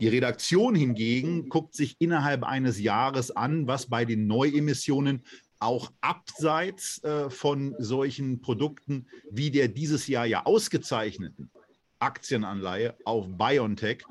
Die 0.00 0.08
Redaktion 0.08 0.74
hingegen 0.74 1.48
guckt 1.48 1.74
sich 1.74 1.96
innerhalb 1.98 2.44
eines 2.44 2.80
Jahres 2.80 3.30
an, 3.30 3.66
was 3.66 3.86
bei 3.86 4.04
den 4.04 4.26
Neuemissionen 4.26 5.22
auch 5.60 5.90
abseits 6.00 7.02
äh, 7.04 7.30
von 7.30 7.74
solchen 7.78 8.40
Produkten 8.40 9.06
wie 9.30 9.50
der 9.50 9.68
dieses 9.68 10.06
Jahr 10.06 10.26
ja 10.26 10.46
ausgezeichneten 10.46 11.50
Aktienanleihe 11.98 12.94
auf 13.04 13.26
BioNTech 13.28 14.04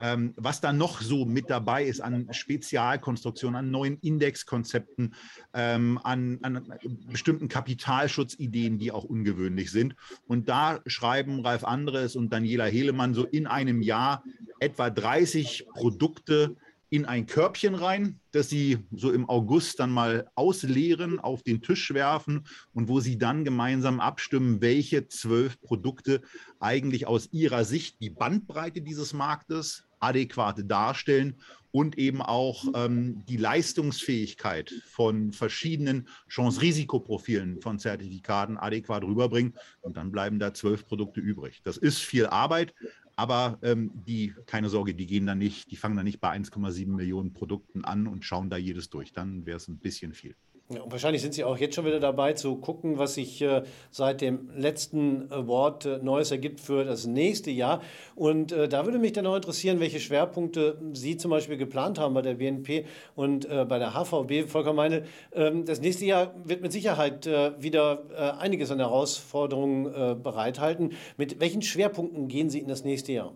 ähm, 0.00 0.34
was 0.36 0.60
da 0.60 0.72
noch 0.72 1.00
so 1.00 1.24
mit 1.24 1.50
dabei 1.50 1.84
ist 1.84 2.00
an 2.00 2.28
Spezialkonstruktionen, 2.30 3.56
an 3.56 3.70
neuen 3.70 3.98
Indexkonzepten, 4.00 5.14
ähm, 5.54 5.98
an, 6.02 6.38
an, 6.42 6.72
bestimmten 7.06 7.48
Kapitalschutzideen, 7.48 8.78
die 8.78 8.92
auch 8.92 9.04
ungewöhnlich 9.04 9.70
sind. 9.70 9.94
Und 10.26 10.48
da 10.48 10.80
schreiben 10.86 11.40
Ralf 11.44 11.64
Andres 11.64 12.16
und 12.16 12.32
Daniela 12.32 12.66
Helemann 12.66 13.14
so 13.14 13.24
in 13.24 13.46
einem 13.46 13.82
Jahr 13.82 14.22
etwa 14.60 14.90
30 14.90 15.66
Produkte, 15.74 16.56
in 16.90 17.04
ein 17.04 17.26
Körbchen 17.26 17.74
rein, 17.74 18.18
das 18.32 18.48
sie 18.48 18.78
so 18.92 19.12
im 19.12 19.28
August 19.28 19.78
dann 19.78 19.90
mal 19.90 20.30
ausleeren, 20.34 21.18
auf 21.18 21.42
den 21.42 21.60
Tisch 21.60 21.92
werfen 21.92 22.46
und 22.72 22.88
wo 22.88 23.00
sie 23.00 23.18
dann 23.18 23.44
gemeinsam 23.44 24.00
abstimmen, 24.00 24.60
welche 24.60 25.08
zwölf 25.08 25.60
Produkte 25.60 26.22
eigentlich 26.60 27.06
aus 27.06 27.28
ihrer 27.32 27.64
Sicht 27.64 28.00
die 28.00 28.10
Bandbreite 28.10 28.80
dieses 28.80 29.12
Marktes 29.12 29.84
adäquat 30.00 30.62
darstellen 30.66 31.36
und 31.70 31.98
eben 31.98 32.22
auch 32.22 32.64
ähm, 32.74 33.24
die 33.28 33.36
Leistungsfähigkeit 33.36 34.72
von 34.86 35.32
verschiedenen 35.32 36.08
Chance-Risikoprofilen 36.28 37.60
von 37.60 37.78
Zertifikaten 37.78 38.56
adäquat 38.56 39.04
rüberbringen. 39.04 39.54
Und 39.82 39.96
dann 39.96 40.10
bleiben 40.10 40.38
da 40.38 40.54
zwölf 40.54 40.86
Produkte 40.86 41.20
übrig. 41.20 41.60
Das 41.64 41.76
ist 41.76 41.98
viel 41.98 42.26
Arbeit, 42.26 42.72
aber 43.18 43.58
ähm, 43.62 43.90
die, 43.92 44.32
keine 44.46 44.68
Sorge, 44.68 44.94
die 44.94 45.06
gehen 45.06 45.26
da 45.26 45.34
nicht, 45.34 45.72
die 45.72 45.76
fangen 45.76 45.96
da 45.96 46.04
nicht 46.04 46.20
bei 46.20 46.30
1,7 46.30 46.86
Millionen 46.86 47.32
Produkten 47.32 47.84
an 47.84 48.06
und 48.06 48.24
schauen 48.24 48.48
da 48.48 48.56
jedes 48.56 48.90
durch. 48.90 49.12
Dann 49.12 49.44
wäre 49.44 49.56
es 49.56 49.66
ein 49.66 49.80
bisschen 49.80 50.14
viel. 50.14 50.36
Ja, 50.70 50.82
und 50.82 50.92
wahrscheinlich 50.92 51.22
sind 51.22 51.32
Sie 51.32 51.44
auch 51.44 51.56
jetzt 51.56 51.74
schon 51.74 51.86
wieder 51.86 51.98
dabei 51.98 52.34
zu 52.34 52.56
gucken, 52.56 52.98
was 52.98 53.14
sich 53.14 53.40
äh, 53.40 53.62
seit 53.90 54.20
dem 54.20 54.50
letzten 54.54 55.32
Award 55.32 55.86
äh, 55.86 55.98
Neues 56.02 56.30
ergibt 56.30 56.60
für 56.60 56.84
das 56.84 57.06
nächste 57.06 57.50
Jahr. 57.50 57.80
Und 58.14 58.52
äh, 58.52 58.68
da 58.68 58.84
würde 58.84 58.98
mich 58.98 59.14
dann 59.14 59.26
auch 59.26 59.36
interessieren, 59.36 59.80
welche 59.80 59.98
Schwerpunkte 59.98 60.78
Sie 60.92 61.16
zum 61.16 61.30
Beispiel 61.30 61.56
geplant 61.56 61.98
haben 61.98 62.12
bei 62.12 62.20
der 62.20 62.34
BNP 62.34 62.84
und 63.14 63.46
äh, 63.46 63.64
bei 63.64 63.78
der 63.78 63.94
HVB. 63.94 64.46
Volker 64.46 64.74
Meine, 64.74 65.04
ähm, 65.32 65.64
das 65.64 65.80
nächste 65.80 66.04
Jahr 66.04 66.34
wird 66.44 66.60
mit 66.60 66.70
Sicherheit 66.72 67.26
äh, 67.26 67.52
wieder 67.62 68.02
äh, 68.14 68.38
einiges 68.38 68.70
an 68.70 68.78
Herausforderungen 68.78 70.22
bereithalten. 70.22 70.92
Mit 71.16 71.40
welchen 71.40 71.62
Schwerpunkten 71.62 72.28
gehen 72.28 72.50
Sie 72.50 72.58
in 72.58 72.68
das 72.68 72.84
nächste 72.84 73.12
Jahr? 73.12 73.32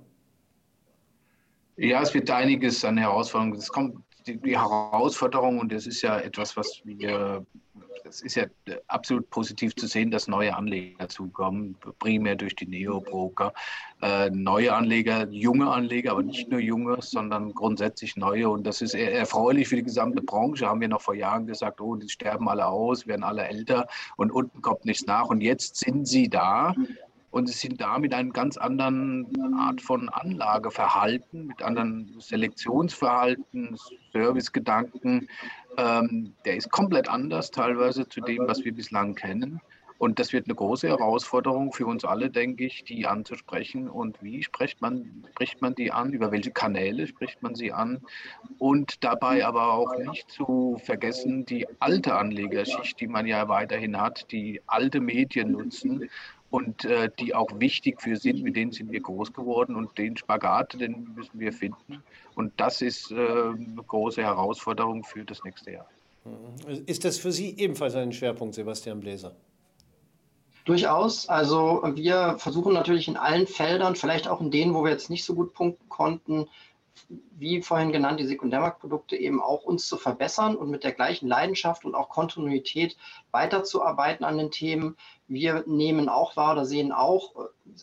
Ja, 1.76 2.02
es 2.02 2.12
wird 2.12 2.30
einiges 2.30 2.84
an 2.84 2.98
Herausforderungen. 2.98 3.56
Es 3.58 3.68
kommt 3.68 3.96
die, 4.26 4.36
die 4.36 4.58
Herausforderung, 4.58 5.58
und 5.58 5.72
das 5.72 5.86
ist 5.86 6.02
ja 6.02 6.18
etwas, 6.18 6.56
was 6.56 6.80
wir, 6.84 7.44
das 8.04 8.20
ist 8.22 8.34
ja 8.34 8.46
absolut 8.88 9.28
positiv 9.30 9.74
zu 9.76 9.86
sehen, 9.86 10.10
dass 10.10 10.28
neue 10.28 10.54
Anleger 10.54 11.08
zukommen, 11.08 11.76
primär 11.98 12.36
durch 12.36 12.54
die 12.54 12.66
Neo-Broker. 12.66 13.52
Äh, 14.00 14.30
neue 14.30 14.74
Anleger, 14.74 15.28
junge 15.30 15.70
Anleger, 15.70 16.12
aber 16.12 16.22
nicht 16.22 16.50
nur 16.50 16.60
junge, 16.60 16.98
sondern 17.00 17.52
grundsätzlich 17.52 18.16
neue. 18.16 18.48
Und 18.48 18.66
das 18.66 18.82
ist 18.82 18.94
erfreulich 18.94 19.68
für 19.68 19.76
die 19.76 19.84
gesamte 19.84 20.22
Branche. 20.22 20.66
Haben 20.66 20.80
wir 20.80 20.88
noch 20.88 21.02
vor 21.02 21.14
Jahren 21.14 21.46
gesagt, 21.46 21.80
oh, 21.80 21.96
die 21.96 22.08
sterben 22.08 22.48
alle 22.48 22.66
aus, 22.66 23.06
werden 23.06 23.22
alle 23.22 23.46
älter 23.46 23.86
und 24.16 24.32
unten 24.32 24.62
kommt 24.62 24.84
nichts 24.84 25.06
nach. 25.06 25.26
Und 25.26 25.40
jetzt 25.40 25.76
sind 25.76 26.06
sie 26.06 26.28
da 26.28 26.74
und 27.32 27.48
sie 27.48 27.54
sind 27.54 27.80
da 27.80 27.98
mit 27.98 28.12
einem 28.14 28.32
ganz 28.32 28.58
anderen 28.58 29.26
Art 29.58 29.80
von 29.80 30.10
Anlageverhalten, 30.10 31.46
mit 31.46 31.62
anderen 31.62 32.14
Selektionsverhalten, 32.18 33.78
Servicegedanken. 34.12 35.28
Ähm, 35.78 36.34
der 36.44 36.56
ist 36.56 36.70
komplett 36.70 37.08
anders 37.08 37.50
teilweise 37.50 38.06
zu 38.06 38.20
dem, 38.20 38.46
was 38.46 38.64
wir 38.64 38.74
bislang 38.74 39.14
kennen. 39.14 39.60
Und 39.96 40.18
das 40.18 40.32
wird 40.34 40.46
eine 40.46 40.56
große 40.56 40.88
Herausforderung 40.88 41.72
für 41.72 41.86
uns 41.86 42.04
alle, 42.04 42.28
denke 42.28 42.66
ich, 42.66 42.84
die 42.84 43.06
anzusprechen. 43.06 43.88
Und 43.88 44.20
wie 44.22 44.42
spricht 44.42 44.82
man, 44.82 45.24
spricht 45.30 45.62
man 45.62 45.74
die 45.74 45.90
an? 45.90 46.12
Über 46.12 46.32
welche 46.32 46.50
Kanäle 46.50 47.06
spricht 47.06 47.42
man 47.42 47.54
sie 47.54 47.72
an? 47.72 48.02
Und 48.58 49.04
dabei 49.04 49.46
aber 49.46 49.72
auch 49.72 49.96
nicht 49.96 50.30
zu 50.30 50.76
vergessen, 50.84 51.46
die 51.46 51.66
alte 51.78 52.16
Anlegerschicht, 52.16 53.00
die 53.00 53.06
man 53.06 53.26
ja 53.26 53.48
weiterhin 53.48 53.98
hat, 53.98 54.30
die 54.32 54.60
alte 54.66 55.00
Medien 55.00 55.52
nutzen 55.52 56.10
und 56.52 56.84
äh, 56.84 57.10
die 57.18 57.34
auch 57.34 57.48
wichtig 57.58 58.00
für 58.00 58.14
sind, 58.14 58.42
mit 58.42 58.56
denen 58.56 58.72
sind 58.72 58.92
wir 58.92 59.00
groß 59.00 59.32
geworden 59.32 59.74
und 59.74 59.96
den 59.96 60.18
Spagat, 60.18 60.78
den 60.78 61.14
müssen 61.14 61.40
wir 61.40 61.50
finden. 61.50 62.02
Und 62.34 62.52
das 62.58 62.82
ist 62.82 63.10
äh, 63.10 63.14
eine 63.14 63.82
große 63.86 64.22
Herausforderung 64.22 65.02
für 65.02 65.24
das 65.24 65.42
nächste 65.44 65.72
Jahr. 65.72 65.86
Mhm. 66.26 66.84
Ist 66.84 67.06
das 67.06 67.16
für 67.16 67.32
Sie 67.32 67.56
ebenfalls 67.56 67.94
ein 67.94 68.12
Schwerpunkt, 68.12 68.54
Sebastian 68.54 69.00
Bläser? 69.00 69.34
Durchaus. 70.66 71.26
Also 71.26 71.82
wir 71.94 72.36
versuchen 72.38 72.74
natürlich 72.74 73.08
in 73.08 73.16
allen 73.16 73.46
Feldern, 73.46 73.96
vielleicht 73.96 74.28
auch 74.28 74.42
in 74.42 74.50
denen, 74.50 74.74
wo 74.74 74.84
wir 74.84 74.90
jetzt 74.90 75.08
nicht 75.08 75.24
so 75.24 75.34
gut 75.34 75.54
punkten 75.54 75.88
konnten, 75.88 76.48
wie 77.08 77.62
vorhin 77.62 77.92
genannt, 77.92 78.20
die 78.20 78.26
Sekundärmarktprodukte 78.26 79.16
eben 79.16 79.42
auch 79.42 79.64
uns 79.64 79.86
zu 79.86 79.96
verbessern 79.96 80.56
und 80.56 80.70
mit 80.70 80.84
der 80.84 80.92
gleichen 80.92 81.26
Leidenschaft 81.26 81.84
und 81.84 81.94
auch 81.94 82.08
Kontinuität 82.08 82.96
weiterzuarbeiten 83.30 84.24
an 84.24 84.38
den 84.38 84.50
Themen. 84.50 84.96
Wir 85.26 85.64
nehmen 85.66 86.08
auch 86.08 86.36
wahr 86.36 86.52
oder 86.52 86.64
sehen 86.64 86.92
auch, 86.92 87.34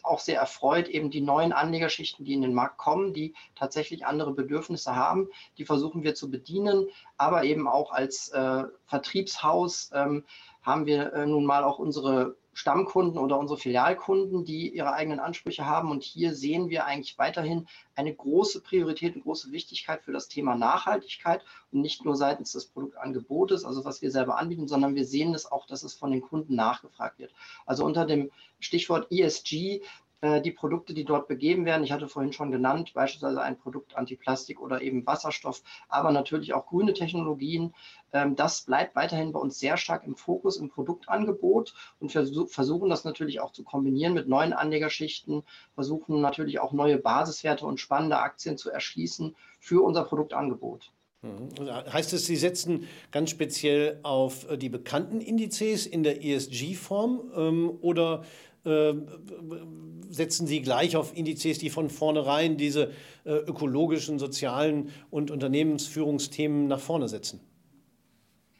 auch 0.04 0.20
sehr 0.20 0.40
erfreut 0.40 0.88
eben 0.88 1.12
die 1.12 1.22
neuen 1.22 1.52
Anlegerschichten, 1.52 2.26
die 2.26 2.34
in 2.34 2.42
den 2.42 2.54
Markt 2.54 2.78
kommen, 2.78 3.14
die 3.14 3.34
tatsächlich 3.56 4.06
andere 4.06 4.34
Bedürfnisse 4.34 4.96
haben. 4.96 5.30
Die 5.58 5.66
versuchen 5.66 6.04
wir 6.04 6.16
zu 6.16 6.32
bedienen, 6.32 6.88
aber 7.18 7.44
eben 7.44 7.68
auch 7.68 7.92
als 7.92 8.30
äh, 8.30 8.64
Vertriebshaus 8.86 9.92
ähm, 9.94 10.24
haben 10.62 10.86
wir 10.86 11.14
äh, 11.14 11.26
nun 11.26 11.46
mal 11.46 11.64
auch 11.64 11.80
unsere 11.80 12.36
Stammkunden 12.54 13.20
oder 13.20 13.38
unsere 13.38 13.60
Filialkunden, 13.60 14.44
die 14.44 14.70
ihre 14.70 14.94
eigenen 14.94 15.20
Ansprüche 15.20 15.66
haben. 15.66 15.92
Und 15.92 16.04
hier 16.04 16.34
sehen 16.34 16.70
wir 16.70 16.86
eigentlich 16.86 17.18
weiterhin 17.18 17.68
eine 17.96 18.14
große 18.14 18.62
Priorität 18.62 19.16
und 19.16 19.24
große 19.24 19.52
Wichtigkeit 19.52 20.02
für 20.04 20.12
das 20.12 20.28
Thema 20.28 20.56
Nachhaltigkeit 20.56 21.44
und 21.72 21.82
nicht 21.82 22.06
nur 22.06 22.16
seitens 22.16 22.52
des 22.52 22.68
Produktangebotes, 22.68 23.66
also 23.66 23.86
was 23.86 24.02
wir 24.02 24.12
selber 24.12 24.38
anbieten, 24.38 24.68
sondern 24.68 24.96
wir 24.96 25.06
sehen 25.06 25.34
es 25.34 25.52
auch, 25.52 25.66
dass 25.68 25.84
es 25.84 25.94
von 25.94 26.12
den 26.12 26.22
Kunden 26.22 26.56
nachgefragt 26.56 27.20
wird. 27.20 27.34
Also 27.66 27.86
unter 27.86 28.06
dem 28.06 28.32
Stichwort 28.60 29.12
ESG 29.12 29.82
die 30.22 30.52
Produkte, 30.52 30.94
die 30.94 31.06
dort 31.06 31.30
begeben 31.30 31.66
werden. 31.66 31.84
Ich 31.84 31.94
hatte 31.94 32.10
vorhin 32.10 32.34
schon 32.34 32.52
genannt, 32.52 32.92
beispielsweise 32.94 33.42
ein 33.42 33.58
Produkt 33.58 33.96
Antiplastik 33.96 34.60
oder 34.60 34.82
eben 34.82 35.06
Wasserstoff, 35.06 35.64
aber 35.88 36.12
natürlich 36.12 36.54
auch 36.54 36.66
grüne 36.66 36.94
Technologien. 36.94 37.74
Ähm, 38.12 38.36
das 38.36 38.62
bleibt 38.62 38.96
weiterhin 38.96 39.32
bei 39.32 39.40
uns 39.40 39.60
sehr 39.60 39.78
stark 39.78 40.06
im 40.06 40.16
Fokus 40.16 40.58
im 40.58 40.70
Produktangebot 40.70 41.74
und 42.00 42.14
wir 42.14 42.48
versuchen 42.48 42.90
das 42.90 43.04
natürlich 43.04 43.40
auch 43.40 43.52
zu 43.52 43.64
kombinieren 43.64 44.14
mit 44.14 44.28
neuen 44.28 44.54
Anlegerschichten, 44.54 45.44
versuchen 45.76 46.22
natürlich 46.22 46.60
auch 46.60 46.74
neue 46.74 46.98
Basiswerte 46.98 47.66
und 47.66 47.80
spannende 47.80 48.20
Aktien 48.20 48.58
zu 48.58 48.70
erschließen 48.70 49.36
für 49.60 49.84
unser 49.84 50.04
Produktangebot. 50.04 50.92
Mhm. 51.22 51.50
Heißt 51.92 52.14
es, 52.14 52.26
Sie 52.26 52.38
setzen 52.38 52.88
ganz 53.12 53.30
speziell 53.30 54.00
auf 54.04 54.50
äh, 54.50 54.58
die 54.58 54.70
bekannten 54.70 55.20
Indizes 55.20 55.86
in 55.86 56.04
der 56.04 56.24
ESG-Form 56.24 57.32
ähm, 57.36 57.78
oder 57.82 58.24
äh, 58.24 58.26
setzen 58.64 60.48
Sie 60.48 60.62
gleich 60.62 60.96
auf 60.96 61.16
Indizes, 61.16 61.60
die 61.60 61.70
von 61.70 61.90
vornherein 61.90 62.58
diese 62.58 62.92
äh, 63.26 63.32
ökologischen, 63.32 64.20
sozialen 64.20 64.92
und 65.10 65.32
Unternehmensführungsthemen 65.32 66.68
nach 66.68 66.80
vorne 66.80 67.08
setzen? 67.08 67.40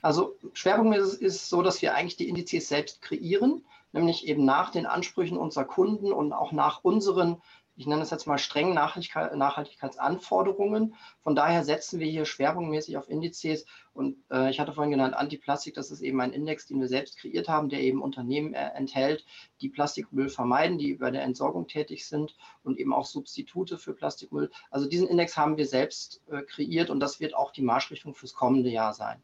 Also 0.02 0.36
Schwerpunkt 0.54 0.98
ist, 0.98 1.16
ist 1.16 1.50
so, 1.50 1.62
dass 1.62 1.82
wir 1.82 1.96
eigentlich 1.96 2.18
die 2.18 2.30
Indizes 2.30 2.70
selbst 2.70 3.02
kreieren, 3.02 3.66
nämlich 3.92 4.28
eben 4.28 4.46
nach 4.46 4.72
den 4.72 4.86
Ansprüchen 4.86 5.38
unserer 5.38 5.66
Kunden 5.66 6.14
und 6.14 6.32
auch 6.32 6.52
nach 6.52 6.84
unseren 6.84 7.42
ich 7.80 7.88
nenne 7.88 8.02
es 8.02 8.10
jetzt 8.10 8.28
mal 8.28 8.38
Nachhaltigkeit, 8.38 9.34
Nachhaltigkeitsanforderungen. 9.34 10.96
Von 11.24 11.34
daher 11.34 11.64
setzen 11.64 12.02
wir 12.02 12.08
hier 12.08 12.26
schwerpunktmäßig 12.26 12.98
auf 12.98 13.08
Indizes. 13.08 13.66
Und 13.94 14.18
äh, 14.30 14.50
ich 14.50 14.60
hatte 14.60 14.74
vorhin 14.74 14.92
genannt, 14.92 15.14
Antiplastik, 15.14 15.76
das 15.76 15.90
ist 15.90 16.02
eben 16.02 16.20
ein 16.20 16.34
Index, 16.34 16.66
den 16.66 16.82
wir 16.82 16.90
selbst 16.90 17.18
kreiert 17.18 17.48
haben, 17.48 17.70
der 17.70 17.80
eben 17.80 18.02
Unternehmen 18.02 18.54
äh, 18.54 18.72
enthält, 18.76 19.26
die 19.62 19.70
Plastikmüll 19.70 20.28
vermeiden, 20.28 20.78
die 20.78 20.96
bei 20.96 21.10
der 21.10 21.24
Entsorgung 21.24 21.68
tätig 21.68 22.06
sind 22.06 22.36
und 22.64 22.78
eben 22.78 22.94
auch 22.94 23.06
Substitute 23.06 23.78
für 23.78 23.94
Plastikmüll. 23.94 24.52
Also 24.72 24.90
diesen 24.90 25.08
Index 25.08 25.38
haben 25.38 25.56
wir 25.56 25.66
selbst 25.66 26.22
äh, 26.30 26.42
kreiert 26.42 26.90
und 26.90 27.00
das 27.00 27.22
wird 27.22 27.34
auch 27.34 27.54
die 27.54 27.62
Marschrichtung 27.62 28.14
fürs 28.14 28.34
kommende 28.34 28.70
Jahr 28.70 28.94
sein. 28.94 29.24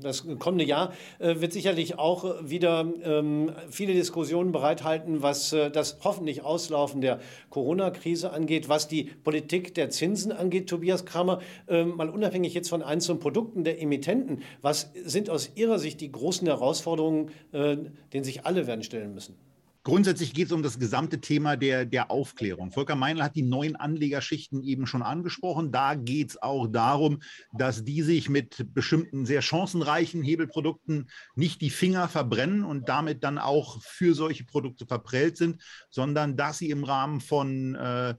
Das 0.00 0.26
kommende 0.38 0.64
Jahr 0.64 0.92
äh, 1.18 1.40
wird 1.40 1.52
sicherlich 1.52 1.98
auch 1.98 2.24
wieder 2.42 2.86
ähm, 3.02 3.52
viele 3.68 3.92
Diskussionen 3.92 4.50
bereithalten, 4.50 5.22
was 5.22 5.52
äh, 5.52 5.70
das 5.70 5.98
hoffentlich 6.02 6.42
Auslaufen 6.42 7.00
der 7.00 7.20
Corona-Krise 7.50 8.32
angeht, 8.32 8.68
was 8.68 8.88
die 8.88 9.04
Politik 9.04 9.74
der 9.74 9.90
Zinsen 9.90 10.32
angeht. 10.32 10.68
Tobias 10.68 11.04
Kramer, 11.04 11.40
äh, 11.68 11.84
mal 11.84 12.08
unabhängig 12.08 12.54
jetzt 12.54 12.70
von 12.70 12.82
einzelnen 12.82 13.20
Produkten 13.20 13.64
der 13.64 13.80
Emittenten, 13.80 14.42
was 14.62 14.90
sind 15.04 15.28
aus 15.28 15.50
Ihrer 15.54 15.78
Sicht 15.78 16.00
die 16.00 16.10
großen 16.10 16.46
Herausforderungen, 16.46 17.30
äh, 17.52 17.76
denen 18.12 18.24
sich 18.24 18.46
alle 18.46 18.66
werden 18.66 18.82
stellen 18.82 19.12
müssen? 19.12 19.49
Grundsätzlich 19.82 20.34
geht 20.34 20.46
es 20.46 20.52
um 20.52 20.62
das 20.62 20.78
gesamte 20.78 21.22
Thema 21.22 21.56
der, 21.56 21.86
der 21.86 22.10
Aufklärung. 22.10 22.70
Volker 22.70 22.96
Meinl 22.96 23.22
hat 23.22 23.34
die 23.34 23.42
neuen 23.42 23.76
Anlegerschichten 23.76 24.62
eben 24.62 24.86
schon 24.86 25.00
angesprochen. 25.00 25.72
Da 25.72 25.94
geht 25.94 26.30
es 26.30 26.42
auch 26.42 26.66
darum, 26.66 27.22
dass 27.56 27.82
die 27.82 28.02
sich 28.02 28.28
mit 28.28 28.74
bestimmten 28.74 29.24
sehr 29.24 29.40
chancenreichen 29.40 30.22
Hebelprodukten 30.22 31.08
nicht 31.34 31.62
die 31.62 31.70
Finger 31.70 32.08
verbrennen 32.08 32.62
und 32.62 32.90
damit 32.90 33.24
dann 33.24 33.38
auch 33.38 33.80
für 33.80 34.14
solche 34.14 34.44
Produkte 34.44 34.84
verprellt 34.84 35.38
sind, 35.38 35.62
sondern 35.88 36.36
dass 36.36 36.58
sie 36.58 36.68
im 36.68 36.84
Rahmen 36.84 37.22
von 37.22 37.74
äh, 37.74 38.14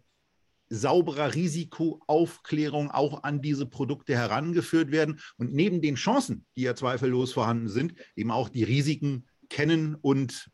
sauberer 0.70 1.36
Risikoaufklärung 1.36 2.89
auch 2.89 3.24
an 3.24 3.41
diese 3.41 3.68
Produkte 3.68 4.15
herangeführt 4.15 4.89
werden 4.89 5.20
und 5.38 5.53
neben 5.53 5.82
den 5.82 5.96
Chancen, 5.96 6.46
die 6.56 6.62
ja 6.62 6.74
zweifellos 6.74 7.34
vorhanden 7.34 7.68
sind, 7.68 7.94
eben 8.15 8.32
auch 8.32 8.50
die 8.50 8.63
Risiken 8.63 9.27
kennen 9.50 9.96
und 9.96 10.50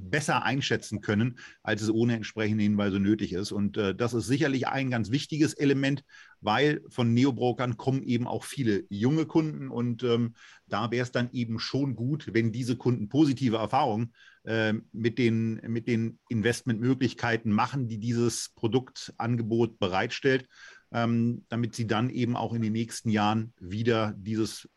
besser 0.00 0.44
einschätzen 0.44 1.00
können, 1.00 1.38
als 1.62 1.82
es 1.82 1.90
ohne 1.90 2.14
entsprechende 2.14 2.62
Hinweise 2.62 3.00
nötig 3.00 3.32
ist. 3.32 3.52
Und 3.52 3.76
äh, 3.76 3.94
das 3.94 4.14
ist 4.14 4.26
sicherlich 4.26 4.68
ein 4.68 4.90
ganz 4.90 5.10
wichtiges 5.10 5.54
Element, 5.54 6.04
weil 6.40 6.82
von 6.88 7.12
Neobrokern 7.12 7.76
kommen 7.76 8.02
eben 8.02 8.26
auch 8.26 8.44
viele 8.44 8.84
junge 8.88 9.26
Kunden. 9.26 9.68
Und 9.68 10.02
ähm, 10.02 10.34
da 10.66 10.90
wäre 10.90 11.02
es 11.02 11.12
dann 11.12 11.30
eben 11.32 11.58
schon 11.58 11.96
gut, 11.96 12.30
wenn 12.32 12.52
diese 12.52 12.76
Kunden 12.76 13.08
positive 13.08 13.56
Erfahrungen 13.56 14.14
äh, 14.44 14.74
mit, 14.92 15.18
den, 15.18 15.60
mit 15.66 15.86
den 15.86 16.18
Investmentmöglichkeiten 16.28 17.52
machen, 17.52 17.88
die 17.88 17.98
dieses 17.98 18.50
Produktangebot 18.54 19.78
bereitstellt, 19.78 20.48
ähm, 20.92 21.44
damit 21.48 21.74
sie 21.74 21.86
dann 21.86 22.10
eben 22.10 22.36
auch 22.36 22.54
in 22.54 22.62
den 22.62 22.72
nächsten 22.72 23.10
Jahren 23.10 23.52
wieder 23.60 24.14
dieses 24.16 24.68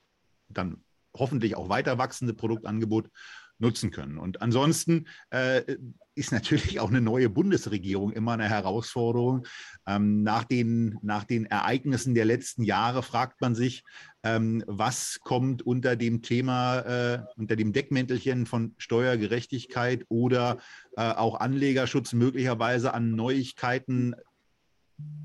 dann 0.49 0.83
hoffentlich 1.15 1.55
auch 1.55 1.69
weiter 1.69 1.97
wachsende 1.97 2.33
Produktangebot 2.33 3.09
nutzen 3.59 3.91
können. 3.91 4.17
Und 4.17 4.41
ansonsten 4.41 5.07
äh, 5.29 5.77
ist 6.15 6.31
natürlich 6.31 6.79
auch 6.79 6.89
eine 6.89 7.01
neue 7.01 7.29
Bundesregierung 7.29 8.11
immer 8.11 8.33
eine 8.33 8.49
Herausforderung. 8.49 9.45
Ähm, 9.87 10.23
nach, 10.23 10.43
den, 10.43 10.97
nach 11.01 11.23
den 11.23 11.45
Ereignissen 11.45 12.13
der 12.13 12.25
letzten 12.25 12.63
Jahre 12.63 13.03
fragt 13.03 13.41
man 13.41 13.55
sich, 13.55 13.83
ähm, 14.23 14.63
was 14.67 15.19
kommt 15.21 15.61
unter 15.61 15.95
dem 15.95 16.21
Thema, 16.21 16.79
äh, 16.79 17.19
unter 17.35 17.55
dem 17.55 17.73
Deckmäntelchen 17.73 18.45
von 18.45 18.75
Steuergerechtigkeit 18.77 20.05
oder 20.09 20.59
äh, 20.95 21.01
auch 21.11 21.39
Anlegerschutz 21.39 22.13
möglicherweise 22.13 22.93
an 22.93 23.11
Neuigkeiten 23.11 24.15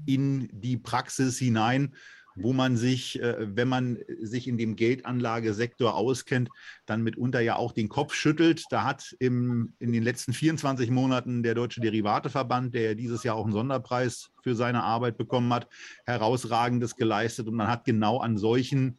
in 0.06 0.48
die 0.52 0.78
Praxis 0.78 1.38
hinein 1.38 1.94
wo 2.42 2.52
man 2.52 2.76
sich, 2.76 3.20
äh, 3.20 3.36
wenn 3.56 3.68
man 3.68 3.98
sich 4.20 4.48
in 4.48 4.58
dem 4.58 4.76
Geldanlagesektor 4.76 5.94
auskennt, 5.94 6.50
dann 6.86 7.02
mitunter 7.02 7.40
ja 7.40 7.56
auch 7.56 7.72
den 7.72 7.88
Kopf 7.88 8.14
schüttelt. 8.14 8.64
Da 8.70 8.84
hat 8.84 9.14
im, 9.18 9.74
in 9.78 9.92
den 9.92 10.02
letzten 10.02 10.32
24 10.32 10.90
Monaten 10.90 11.42
der 11.42 11.54
Deutsche 11.54 11.80
Derivateverband, 11.80 12.74
der 12.74 12.94
dieses 12.94 13.24
Jahr 13.24 13.36
auch 13.36 13.44
einen 13.44 13.52
Sonderpreis 13.52 14.30
für 14.42 14.54
seine 14.54 14.82
Arbeit 14.82 15.18
bekommen 15.18 15.52
hat, 15.52 15.68
herausragendes 16.06 16.96
geleistet. 16.96 17.48
Und 17.48 17.54
man 17.54 17.68
hat 17.68 17.84
genau 17.84 18.18
an 18.18 18.38
solchen 18.38 18.98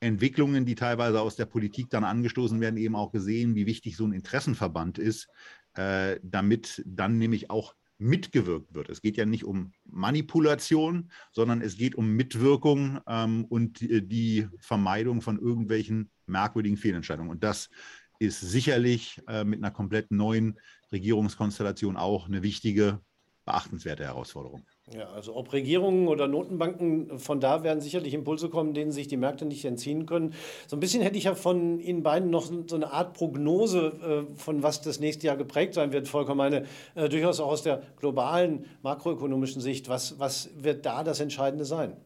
Entwicklungen, 0.00 0.66
die 0.66 0.74
teilweise 0.74 1.20
aus 1.20 1.36
der 1.36 1.46
Politik 1.46 1.88
dann 1.90 2.04
angestoßen 2.04 2.60
werden, 2.60 2.76
eben 2.76 2.96
auch 2.96 3.12
gesehen, 3.12 3.54
wie 3.54 3.66
wichtig 3.66 3.96
so 3.96 4.04
ein 4.04 4.12
Interessenverband 4.12 4.98
ist, 4.98 5.28
äh, 5.74 6.18
damit 6.22 6.82
dann 6.84 7.18
nämlich 7.18 7.50
auch 7.50 7.74
mitgewirkt 8.02 8.74
wird. 8.74 8.88
Es 8.88 9.00
geht 9.00 9.16
ja 9.16 9.24
nicht 9.24 9.44
um 9.44 9.72
Manipulation, 9.84 11.10
sondern 11.30 11.60
es 11.62 11.76
geht 11.76 11.94
um 11.94 12.10
Mitwirkung 12.12 13.00
ähm, 13.06 13.44
und 13.44 13.80
die, 13.80 14.06
die, 14.06 14.48
Vermeidung 14.58 15.22
von 15.22 15.38
irgendwelchen 15.38 16.10
merkwürdigen 16.26 16.76
Fehlentscheidungen. 16.76 17.30
Und 17.30 17.44
das 17.44 17.70
ist 18.18 18.40
sicherlich 18.40 19.20
äh, 19.28 19.44
mit 19.44 19.60
einer 19.60 19.70
komplett 19.70 20.10
neuen 20.10 20.58
Regierungskonstellation 20.90 21.96
auch 21.96 22.26
eine 22.26 22.42
wichtige, 22.42 23.00
beachtenswerte 23.44 24.04
Herausforderung. 24.04 24.66
Ja, 24.94 25.08
also 25.14 25.34
ob 25.36 25.52
Regierungen 25.54 26.06
oder 26.06 26.28
Notenbanken, 26.28 27.18
von 27.18 27.40
da 27.40 27.62
werden 27.62 27.80
sicherlich 27.80 28.12
Impulse 28.12 28.50
kommen, 28.50 28.74
denen 28.74 28.92
sich 28.92 29.08
die 29.08 29.16
Märkte 29.16 29.46
nicht 29.46 29.64
entziehen 29.64 30.04
können. 30.04 30.34
So 30.66 30.76
ein 30.76 30.80
bisschen 30.80 31.02
hätte 31.02 31.16
ich 31.16 31.24
ja 31.24 31.34
von 31.34 31.80
Ihnen 31.80 32.02
beiden 32.02 32.28
noch 32.28 32.50
so 32.66 32.76
eine 32.76 32.92
Art 32.92 33.14
Prognose, 33.14 34.26
äh, 34.30 34.36
von 34.36 34.62
was 34.62 34.82
das 34.82 35.00
nächste 35.00 35.26
Jahr 35.26 35.36
geprägt 35.36 35.74
sein 35.74 35.92
wird, 35.92 36.08
Volker, 36.08 36.34
meine, 36.34 36.66
äh, 36.94 37.08
durchaus 37.08 37.40
auch 37.40 37.52
aus 37.52 37.62
der 37.62 37.82
globalen 37.96 38.66
makroökonomischen 38.82 39.62
Sicht. 39.62 39.88
Was, 39.88 40.18
was 40.18 40.50
wird 40.56 40.84
da 40.84 41.04
das 41.04 41.20
Entscheidende 41.20 41.64
sein? 41.64 41.96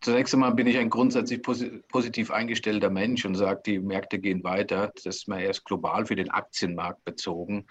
Zunächst 0.00 0.32
einmal 0.32 0.54
bin 0.54 0.66
ich 0.66 0.78
ein 0.78 0.88
grundsätzlich 0.88 1.42
positiv 1.42 2.30
eingestellter 2.30 2.88
Mensch 2.88 3.26
und 3.26 3.34
sage, 3.34 3.60
die 3.66 3.78
Märkte 3.78 4.18
gehen 4.18 4.42
weiter. 4.44 4.92
Das 4.94 5.04
ist 5.04 5.28
mal 5.28 5.42
erst 5.42 5.66
global 5.66 6.06
für 6.06 6.16
den 6.16 6.30
Aktienmarkt 6.30 7.04
bezogen. 7.04 7.66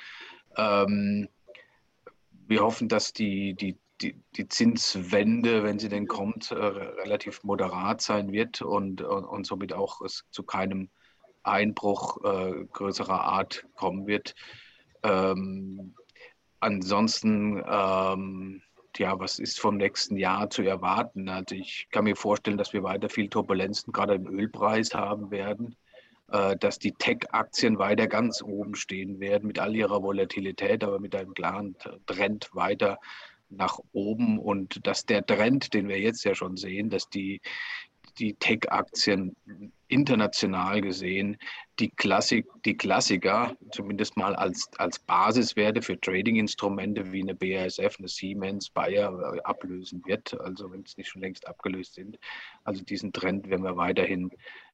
Ähm, 0.57 1.27
wir 2.47 2.61
hoffen, 2.61 2.87
dass 2.89 3.13
die, 3.13 3.53
die 3.53 3.77
die, 4.01 4.15
die 4.35 4.47
Zinswende, 4.47 5.63
wenn 5.63 5.79
sie 5.79 5.89
denn 5.89 6.07
kommt, 6.07 6.51
äh, 6.51 6.55
relativ 6.55 7.43
moderat 7.43 8.01
sein 8.01 8.31
wird 8.31 8.61
und, 8.61 9.01
und, 9.01 9.25
und, 9.25 9.45
somit 9.45 9.73
auch 9.73 10.01
es 10.01 10.25
zu 10.31 10.43
keinem 10.43 10.89
Einbruch 11.43 12.23
äh, 12.23 12.65
größerer 12.71 13.21
Art 13.21 13.65
kommen 13.75 14.07
wird. 14.07 14.35
Ähm, 15.03 15.95
ansonsten, 16.59 17.63
ähm, 17.67 18.61
ja, 18.97 19.19
was 19.19 19.39
ist 19.39 19.59
vom 19.59 19.77
nächsten 19.77 20.17
Jahr 20.17 20.49
zu 20.49 20.63
erwarten? 20.63 21.29
Also 21.29 21.55
ich 21.55 21.87
kann 21.91 22.03
mir 22.03 22.15
vorstellen, 22.15 22.57
dass 22.57 22.73
wir 22.73 22.83
weiter 22.83 23.09
viel 23.09 23.29
Turbulenzen 23.29 23.93
gerade 23.93 24.15
im 24.15 24.27
Ölpreis 24.27 24.93
haben 24.93 25.31
werden, 25.31 25.75
äh, 26.31 26.55
dass 26.57 26.77
die 26.77 26.91
Tech-Aktien 26.91 27.79
weiter 27.79 28.07
ganz 28.07 28.43
oben 28.43 28.75
stehen 28.75 29.19
werden 29.19 29.47
mit 29.47 29.59
all 29.59 29.75
ihrer 29.75 30.03
Volatilität, 30.03 30.83
aber 30.83 30.99
mit 30.99 31.15
einem 31.15 31.33
klaren 31.33 31.75
Trend 32.05 32.49
weiter 32.53 32.99
nach 33.51 33.79
oben 33.91 34.39
und 34.39 34.85
dass 34.87 35.05
der 35.05 35.25
Trend, 35.25 35.73
den 35.73 35.87
wir 35.87 35.99
jetzt 35.99 36.23
ja 36.23 36.35
schon 36.35 36.57
sehen, 36.57 36.89
dass 36.89 37.09
die, 37.09 37.41
die 38.17 38.33
Tech-Aktien 38.33 39.35
international 39.87 40.81
gesehen 40.81 41.37
die, 41.79 41.89
Klassik, 41.89 42.45
die 42.63 42.77
Klassiker 42.77 43.55
zumindest 43.71 44.15
mal 44.15 44.35
als, 44.35 44.69
als 44.77 44.99
Basiswerte 44.99 45.81
für 45.81 45.99
Trading-Instrumente 45.99 47.11
wie 47.11 47.23
eine 47.23 47.35
BASF, 47.35 47.97
eine 47.97 48.07
Siemens, 48.07 48.69
Bayer 48.69 49.35
äh, 49.35 49.41
ablösen 49.41 50.03
wird, 50.05 50.39
also 50.39 50.71
wenn 50.71 50.83
es 50.83 50.97
nicht 50.97 51.09
schon 51.09 51.21
längst 51.21 51.47
abgelöst 51.47 51.95
sind. 51.95 52.19
Also 52.63 52.83
diesen 52.83 53.11
Trend 53.11 53.49
werden 53.49 53.63
wir 53.63 53.77
weiterhin 53.77 54.31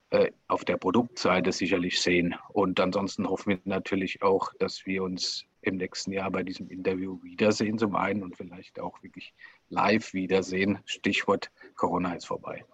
äh, 0.10 0.32
auf 0.48 0.66
der 0.66 0.78
Produktseite 0.78 1.52
sicherlich 1.52 2.02
sehen. 2.02 2.36
Und 2.50 2.80
ansonsten 2.80 3.28
hoffen 3.28 3.52
wir 3.52 3.60
natürlich 3.63 4.22
auch, 4.22 4.54
dass 4.60 4.86
wir 4.86 5.04
uns 5.04 5.46
im 5.67 5.77
nächsten 5.77 6.12
Jahr 6.12 6.32
bei 6.32 6.43
diesem 6.43 6.69
Interview 6.69 7.21
wiedersehen 7.23 7.77
zum 7.77 7.95
einen 7.95 8.23
und 8.23 8.36
vielleicht 8.36 8.80
auch 8.80 9.01
wirklich 9.03 9.34
live 9.69 10.13
wiedersehen. 10.13 10.80
Stichwort 10.86 11.51
Corona 11.75 12.13
ist 12.13 12.25
vorbei. 12.25 12.65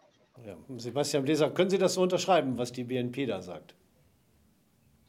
Ja, 0.45 0.55
Sebastian 0.77 1.23
Bläser, 1.23 1.51
können 1.51 1.69
Sie 1.69 1.77
das 1.77 1.93
so 1.93 2.01
unterschreiben, 2.01 2.57
was 2.57 2.71
die 2.71 2.83
BNP 2.83 3.25
da 3.25 3.41
sagt? 3.41 3.75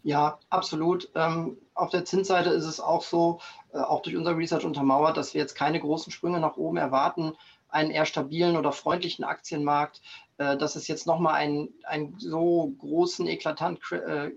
Ja, 0.02 0.38
absolut. 0.50 1.10
Ähm, 1.14 1.56
auf 1.72 1.88
der 1.88 2.04
Zinsseite 2.04 2.50
ist 2.50 2.66
es 2.66 2.78
auch 2.78 3.02
so, 3.02 3.40
äh, 3.72 3.78
auch 3.78 4.02
durch 4.02 4.16
unser 4.16 4.36
Research 4.36 4.64
untermauert, 4.64 5.16
dass 5.16 5.32
wir 5.32 5.40
jetzt 5.40 5.54
keine 5.54 5.80
großen 5.80 6.12
Sprünge 6.12 6.40
nach 6.40 6.58
oben 6.58 6.76
erwarten, 6.76 7.32
einen 7.70 7.90
eher 7.90 8.04
stabilen 8.04 8.58
oder 8.58 8.70
freundlichen 8.70 9.24
Aktienmarkt, 9.24 10.02
äh, 10.36 10.58
dass 10.58 10.76
es 10.76 10.88
jetzt 10.88 11.06
nochmal 11.06 11.34
einen, 11.34 11.72
einen 11.84 12.18
so 12.18 12.74
großen, 12.78 13.26
eklatant, 13.26 13.80
äh, 13.92 14.32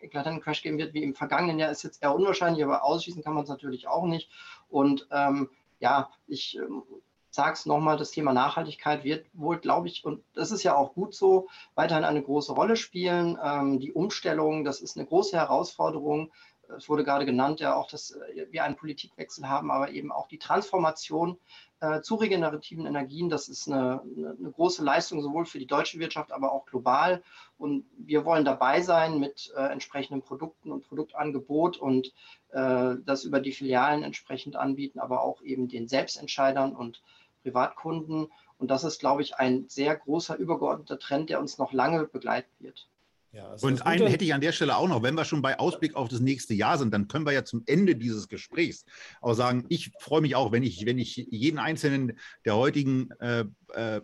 eklatanten 0.00 0.42
Crash 0.42 0.62
geben 0.62 0.78
wird 0.78 0.94
wie 0.94 1.02
im 1.02 1.14
vergangenen 1.14 1.58
Jahr, 1.58 1.70
ist 1.70 1.82
jetzt 1.82 2.02
eher 2.02 2.14
unwahrscheinlich, 2.14 2.64
aber 2.64 2.84
ausschließen 2.84 3.22
kann 3.22 3.34
man 3.34 3.44
es 3.44 3.48
natürlich 3.48 3.88
auch 3.88 4.04
nicht. 4.04 4.30
Und 4.68 5.06
ähm, 5.10 5.50
ja, 5.80 6.10
ich 6.26 6.56
ähm, 6.56 6.82
sage 7.30 7.52
es 7.52 7.66
nochmal, 7.66 7.96
das 7.96 8.10
Thema 8.10 8.32
Nachhaltigkeit 8.32 9.04
wird 9.04 9.26
wohl, 9.32 9.58
glaube 9.58 9.88
ich, 9.88 10.04
und 10.04 10.22
das 10.34 10.50
ist 10.50 10.62
ja 10.62 10.74
auch 10.74 10.94
gut 10.94 11.14
so, 11.14 11.48
weiterhin 11.74 12.04
eine 12.04 12.22
große 12.22 12.52
Rolle 12.52 12.76
spielen. 12.76 13.38
Ähm, 13.42 13.78
die 13.80 13.92
Umstellung, 13.92 14.64
das 14.64 14.80
ist 14.80 14.96
eine 14.96 15.06
große 15.06 15.36
Herausforderung. 15.36 16.32
Es 16.76 16.88
wurde 16.88 17.04
gerade 17.04 17.26
genannt, 17.26 17.60
ja 17.60 17.74
auch, 17.74 17.88
dass 17.88 18.12
äh, 18.12 18.46
wir 18.50 18.64
einen 18.64 18.76
Politikwechsel 18.76 19.48
haben, 19.48 19.70
aber 19.70 19.90
eben 19.90 20.12
auch 20.12 20.28
die 20.28 20.38
Transformation 20.38 21.38
äh, 21.80 22.00
zu 22.00 22.16
regenerativen 22.16 22.86
Energien. 22.86 23.28
Das 23.28 23.48
ist 23.48 23.68
eine, 23.68 24.02
eine, 24.16 24.50
große 24.50 24.84
Leistung 24.84 25.22
sowohl 25.22 25.46
für 25.46 25.58
die 25.58 25.66
deutsche 25.66 25.98
Wirtschaft, 25.98 26.32
aber 26.32 26.52
auch 26.52 26.66
global. 26.66 27.22
Und 27.56 27.86
wir 27.96 28.24
wollen 28.24 28.44
dabei 28.44 28.80
sein 28.80 29.18
mit 29.18 29.52
äh, 29.56 29.60
entsprechenden 29.60 30.22
Produkten 30.22 30.72
und 30.72 30.86
Produktangebot 30.86 31.76
und 31.76 32.12
äh, 32.50 32.96
das 33.04 33.24
über 33.24 33.40
die 33.40 33.52
Filialen 33.52 34.02
entsprechend 34.02 34.56
anbieten, 34.56 34.98
aber 34.98 35.22
auch 35.22 35.42
eben 35.42 35.68
den 35.68 35.88
Selbstentscheidern 35.88 36.74
und 36.74 37.02
Privatkunden. 37.42 38.32
Und 38.58 38.70
das 38.70 38.84
ist, 38.84 38.98
glaube 38.98 39.22
ich, 39.22 39.36
ein 39.36 39.68
sehr 39.68 39.96
großer 39.96 40.36
übergeordneter 40.36 40.98
Trend, 40.98 41.30
der 41.30 41.40
uns 41.40 41.58
noch 41.58 41.72
lange 41.72 42.04
begleiten 42.04 42.50
wird. 42.58 42.88
Ja, 43.32 43.48
also 43.48 43.66
und 43.66 43.82
einen 43.82 44.06
hätte 44.06 44.24
ich 44.24 44.32
an 44.32 44.40
der 44.40 44.52
Stelle 44.52 44.76
auch 44.76 44.88
noch, 44.88 45.02
wenn 45.02 45.14
wir 45.14 45.24
schon 45.24 45.42
bei 45.42 45.58
Ausblick 45.58 45.94
auf 45.96 46.08
das 46.08 46.20
nächste 46.20 46.54
Jahr 46.54 46.78
sind, 46.78 46.94
dann 46.94 47.08
können 47.08 47.26
wir 47.26 47.32
ja 47.32 47.44
zum 47.44 47.62
Ende 47.66 47.94
dieses 47.94 48.28
Gesprächs 48.28 48.84
auch 49.20 49.34
sagen, 49.34 49.66
ich 49.68 49.90
freue 50.00 50.22
mich 50.22 50.34
auch, 50.34 50.50
wenn 50.50 50.62
ich, 50.62 50.86
wenn 50.86 50.98
ich 50.98 51.16
jeden 51.16 51.58
einzelnen 51.58 52.18
der 52.46 52.56
heutigen 52.56 53.10
äh, 53.20 53.44
äh, 53.74 54.00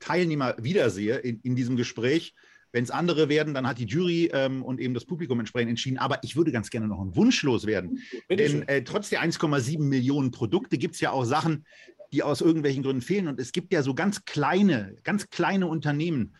Teilnehmer 0.00 0.56
wiedersehe 0.58 1.16
in, 1.18 1.40
in 1.42 1.56
diesem 1.56 1.76
Gespräch. 1.76 2.34
Wenn 2.70 2.84
es 2.84 2.90
andere 2.90 3.30
werden, 3.30 3.54
dann 3.54 3.66
hat 3.66 3.78
die 3.78 3.86
Jury 3.86 4.30
ähm, 4.32 4.62
und 4.62 4.80
eben 4.80 4.92
das 4.92 5.06
Publikum 5.06 5.40
entsprechend 5.40 5.70
entschieden. 5.70 5.96
Aber 5.96 6.18
ich 6.22 6.36
würde 6.36 6.52
ganz 6.52 6.68
gerne 6.68 6.86
noch 6.86 7.00
einen 7.00 7.16
Wunsch 7.16 7.42
loswerden. 7.42 8.02
Denn 8.28 8.68
äh, 8.68 8.84
trotz 8.84 9.08
der 9.08 9.22
1,7 9.22 9.80
Millionen 9.80 10.32
Produkte 10.32 10.76
gibt 10.76 10.94
es 10.94 11.00
ja 11.00 11.10
auch 11.10 11.24
Sachen, 11.24 11.64
die 12.12 12.22
aus 12.22 12.40
irgendwelchen 12.40 12.82
Gründen 12.82 13.02
fehlen. 13.02 13.28
Und 13.28 13.40
es 13.40 13.52
gibt 13.52 13.72
ja 13.72 13.82
so 13.82 13.94
ganz 13.94 14.24
kleine, 14.26 14.96
ganz 15.02 15.30
kleine 15.30 15.66
Unternehmen, 15.66 16.34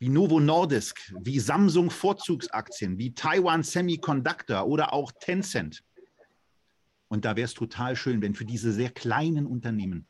wie 0.00 0.08
Novo 0.08 0.40
Nordisk, 0.40 1.12
wie 1.20 1.38
Samsung 1.38 1.90
Vorzugsaktien, 1.90 2.98
wie 2.98 3.14
Taiwan 3.14 3.62
Semiconductor 3.62 4.66
oder 4.66 4.94
auch 4.94 5.12
Tencent. 5.12 5.84
Und 7.08 7.26
da 7.26 7.36
wäre 7.36 7.44
es 7.44 7.54
total 7.54 7.96
schön, 7.96 8.22
wenn 8.22 8.34
für 8.34 8.46
diese 8.46 8.72
sehr 8.72 8.90
kleinen 8.90 9.46
Unternehmen 9.46 10.06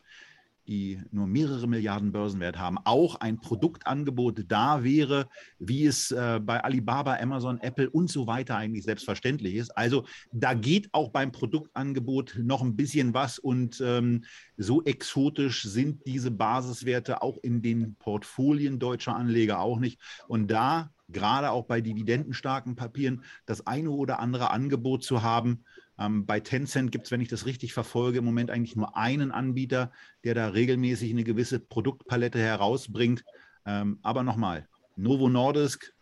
die 0.70 1.02
nur 1.10 1.26
mehrere 1.26 1.66
Milliarden 1.66 2.12
Börsenwert 2.12 2.56
haben, 2.56 2.78
auch 2.84 3.16
ein 3.16 3.40
Produktangebot 3.40 4.44
da 4.46 4.84
wäre, 4.84 5.28
wie 5.58 5.84
es 5.84 6.12
äh, 6.12 6.40
bei 6.40 6.62
Alibaba, 6.62 7.16
Amazon, 7.16 7.58
Apple 7.60 7.90
und 7.90 8.08
so 8.08 8.28
weiter 8.28 8.56
eigentlich 8.56 8.84
selbstverständlich 8.84 9.56
ist. 9.56 9.76
Also 9.76 10.04
da 10.32 10.54
geht 10.54 10.88
auch 10.92 11.10
beim 11.10 11.32
Produktangebot 11.32 12.38
noch 12.40 12.62
ein 12.62 12.76
bisschen 12.76 13.14
was 13.14 13.40
und 13.40 13.82
ähm, 13.84 14.22
so 14.56 14.84
exotisch 14.84 15.64
sind 15.64 16.06
diese 16.06 16.30
Basiswerte 16.30 17.20
auch 17.20 17.38
in 17.42 17.62
den 17.62 17.96
Portfolien 17.96 18.78
deutscher 18.78 19.16
Anleger 19.16 19.58
auch 19.58 19.80
nicht. 19.80 20.00
Und 20.28 20.52
da 20.52 20.92
gerade 21.12 21.50
auch 21.50 21.64
bei 21.64 21.80
dividendenstarken 21.80 22.76
Papieren 22.76 23.24
das 23.44 23.66
eine 23.66 23.90
oder 23.90 24.20
andere 24.20 24.50
Angebot 24.50 25.02
zu 25.02 25.22
haben, 25.22 25.64
ähm, 26.00 26.24
bei 26.26 26.40
Tencent 26.40 26.90
gibt 26.90 27.04
es, 27.04 27.10
wenn 27.12 27.20
ich 27.20 27.28
das 27.28 27.46
richtig 27.46 27.74
verfolge, 27.74 28.18
im 28.18 28.24
Moment 28.24 28.50
eigentlich 28.50 28.74
nur 28.74 28.96
einen 28.96 29.30
Anbieter, 29.30 29.92
der 30.24 30.34
da 30.34 30.48
regelmäßig 30.48 31.10
eine 31.10 31.24
gewisse 31.24 31.60
Produktpalette 31.60 32.38
herausbringt. 32.38 33.22
Ähm, 33.66 33.98
aber 34.02 34.22
nochmal, 34.22 34.66
Novo 34.96 35.28
Nordisk, 35.28 35.94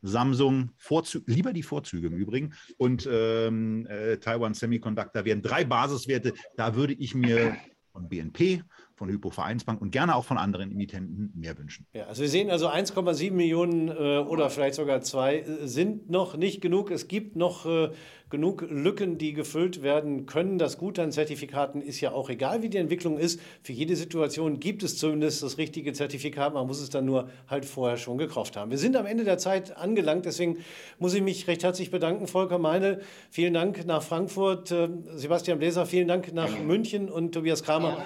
Samsung, 0.00 0.70
Vorzü 0.76 1.22
lieber 1.26 1.52
die 1.52 1.62
Vorzüge 1.62 2.08
im 2.08 2.16
Übrigen 2.16 2.54
und 2.76 3.08
ähm, 3.10 3.86
äh, 3.86 4.16
Taiwan 4.16 4.54
Semiconductor 4.54 5.24
wären 5.24 5.42
drei 5.42 5.64
Basiswerte. 5.64 6.32
Da 6.56 6.74
würde 6.74 6.94
ich 6.94 7.14
mir 7.14 7.56
von 7.92 8.08
BNP, 8.08 8.62
von 9.02 9.10
Hypo 9.10 9.30
Vereinsbank 9.30 9.82
und 9.82 9.90
gerne 9.90 10.14
auch 10.14 10.24
von 10.24 10.38
anderen 10.38 10.70
Emittenten 10.70 11.32
mehr 11.34 11.58
wünschen. 11.58 11.86
Ja, 11.92 12.04
also 12.04 12.22
wir 12.22 12.28
sehen 12.28 12.50
also 12.50 12.68
1,7 12.68 13.32
Millionen 13.32 13.88
äh, 13.88 14.18
oder 14.18 14.48
vielleicht 14.48 14.76
sogar 14.76 15.00
zwei 15.00 15.40
äh, 15.40 15.66
sind 15.66 16.08
noch 16.08 16.36
nicht 16.36 16.60
genug. 16.60 16.92
Es 16.92 17.08
gibt 17.08 17.34
noch 17.34 17.66
äh, 17.66 17.90
genug 18.30 18.64
Lücken, 18.70 19.18
die 19.18 19.32
gefüllt 19.32 19.82
werden 19.82 20.26
können. 20.26 20.56
Das 20.56 20.78
Gute 20.78 21.02
an 21.02 21.10
Zertifikaten 21.10 21.82
ist 21.82 22.00
ja 22.00 22.12
auch 22.12 22.30
egal, 22.30 22.62
wie 22.62 22.68
die 22.68 22.78
Entwicklung 22.78 23.18
ist. 23.18 23.40
Für 23.64 23.72
jede 23.72 23.96
Situation 23.96 24.60
gibt 24.60 24.84
es 24.84 24.96
zumindest 24.96 25.42
das 25.42 25.58
richtige 25.58 25.92
Zertifikat. 25.92 26.54
Man 26.54 26.68
muss 26.68 26.80
es 26.80 26.88
dann 26.88 27.04
nur 27.04 27.28
halt 27.48 27.64
vorher 27.64 27.96
schon 27.96 28.18
gekauft 28.18 28.56
haben. 28.56 28.70
Wir 28.70 28.78
sind 28.78 28.94
am 28.94 29.06
Ende 29.06 29.24
der 29.24 29.38
Zeit 29.38 29.76
angelangt. 29.76 30.26
Deswegen 30.26 30.58
muss 31.00 31.12
ich 31.12 31.22
mich 31.22 31.48
recht 31.48 31.64
herzlich 31.64 31.90
bedanken, 31.90 32.28
Volker 32.28 32.58
Meine. 32.58 33.00
Vielen 33.30 33.54
Dank 33.54 33.84
nach 33.84 34.02
Frankfurt. 34.04 34.70
Äh, 34.70 34.88
Sebastian 35.16 35.58
Bläser, 35.58 35.86
vielen 35.86 36.06
Dank 36.06 36.32
nach 36.32 36.56
München 36.60 37.10
und 37.10 37.32
Tobias 37.32 37.64
Kramer. 37.64 38.02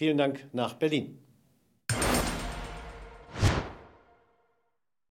Vielen 0.00 0.16
Dank 0.16 0.48
nach 0.54 0.72
Berlin. 0.72 1.19